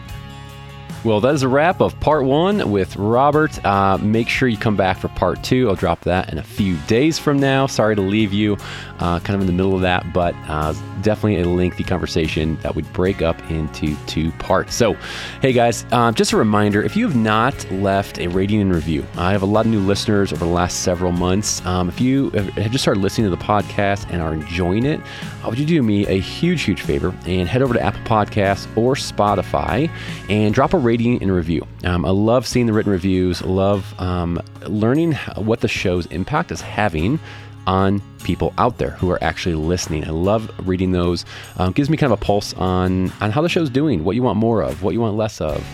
[1.03, 3.65] Well, that is a wrap of part one with Robert.
[3.65, 5.67] Uh, make sure you come back for part two.
[5.67, 7.65] I'll drop that in a few days from now.
[7.65, 8.55] Sorry to leave you
[8.99, 12.75] uh, kind of in the middle of that, but uh, definitely a lengthy conversation that
[12.75, 14.75] would break up into two parts.
[14.75, 14.93] So,
[15.41, 19.03] hey guys, um, just a reminder if you have not left a rating and review,
[19.17, 21.65] I have a lot of new listeners over the last several months.
[21.65, 25.01] Um, if you have just started listening to the podcast and are enjoying it,
[25.43, 28.67] uh, would you do me a huge, huge favor and head over to Apple Podcasts
[28.77, 29.89] or Spotify
[30.29, 31.65] and drop a rating and review.
[31.83, 36.61] Um, I love seeing the written reviews, love um, learning what the show's impact is
[36.61, 37.19] having
[37.67, 40.03] on people out there who are actually listening.
[40.05, 41.25] I love reading those.
[41.57, 44.23] Um, gives me kind of a pulse on on how the show's doing, what you
[44.23, 45.65] want more of, what you want less of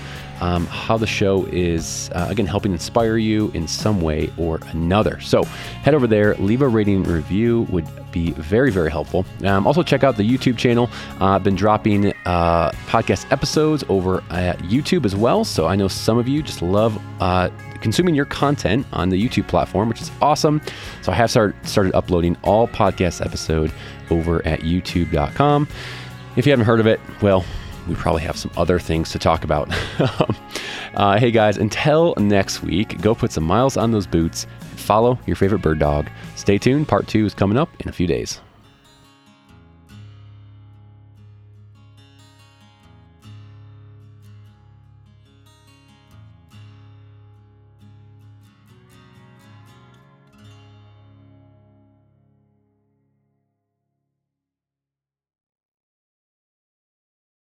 [0.41, 5.19] um, how the show is, uh, again, helping inspire you in some way or another.
[5.21, 9.25] So head over there, leave a rating review, would be very, very helpful.
[9.43, 10.89] Um, also, check out the YouTube channel.
[11.19, 15.43] Uh, I've been dropping uh, podcast episodes over at YouTube as well.
[15.43, 17.49] So I know some of you just love uh,
[17.81, 20.61] consuming your content on the YouTube platform, which is awesome.
[21.01, 23.71] So I have start, started uploading all podcast episode
[24.09, 25.67] over at youtube.com.
[26.35, 27.43] If you haven't heard of it, well,
[27.87, 29.69] we probably have some other things to talk about.
[30.95, 34.45] uh, hey guys, until next week, go put some miles on those boots.
[34.75, 36.09] Follow your favorite bird dog.
[36.35, 36.87] Stay tuned.
[36.87, 38.41] Part two is coming up in a few days.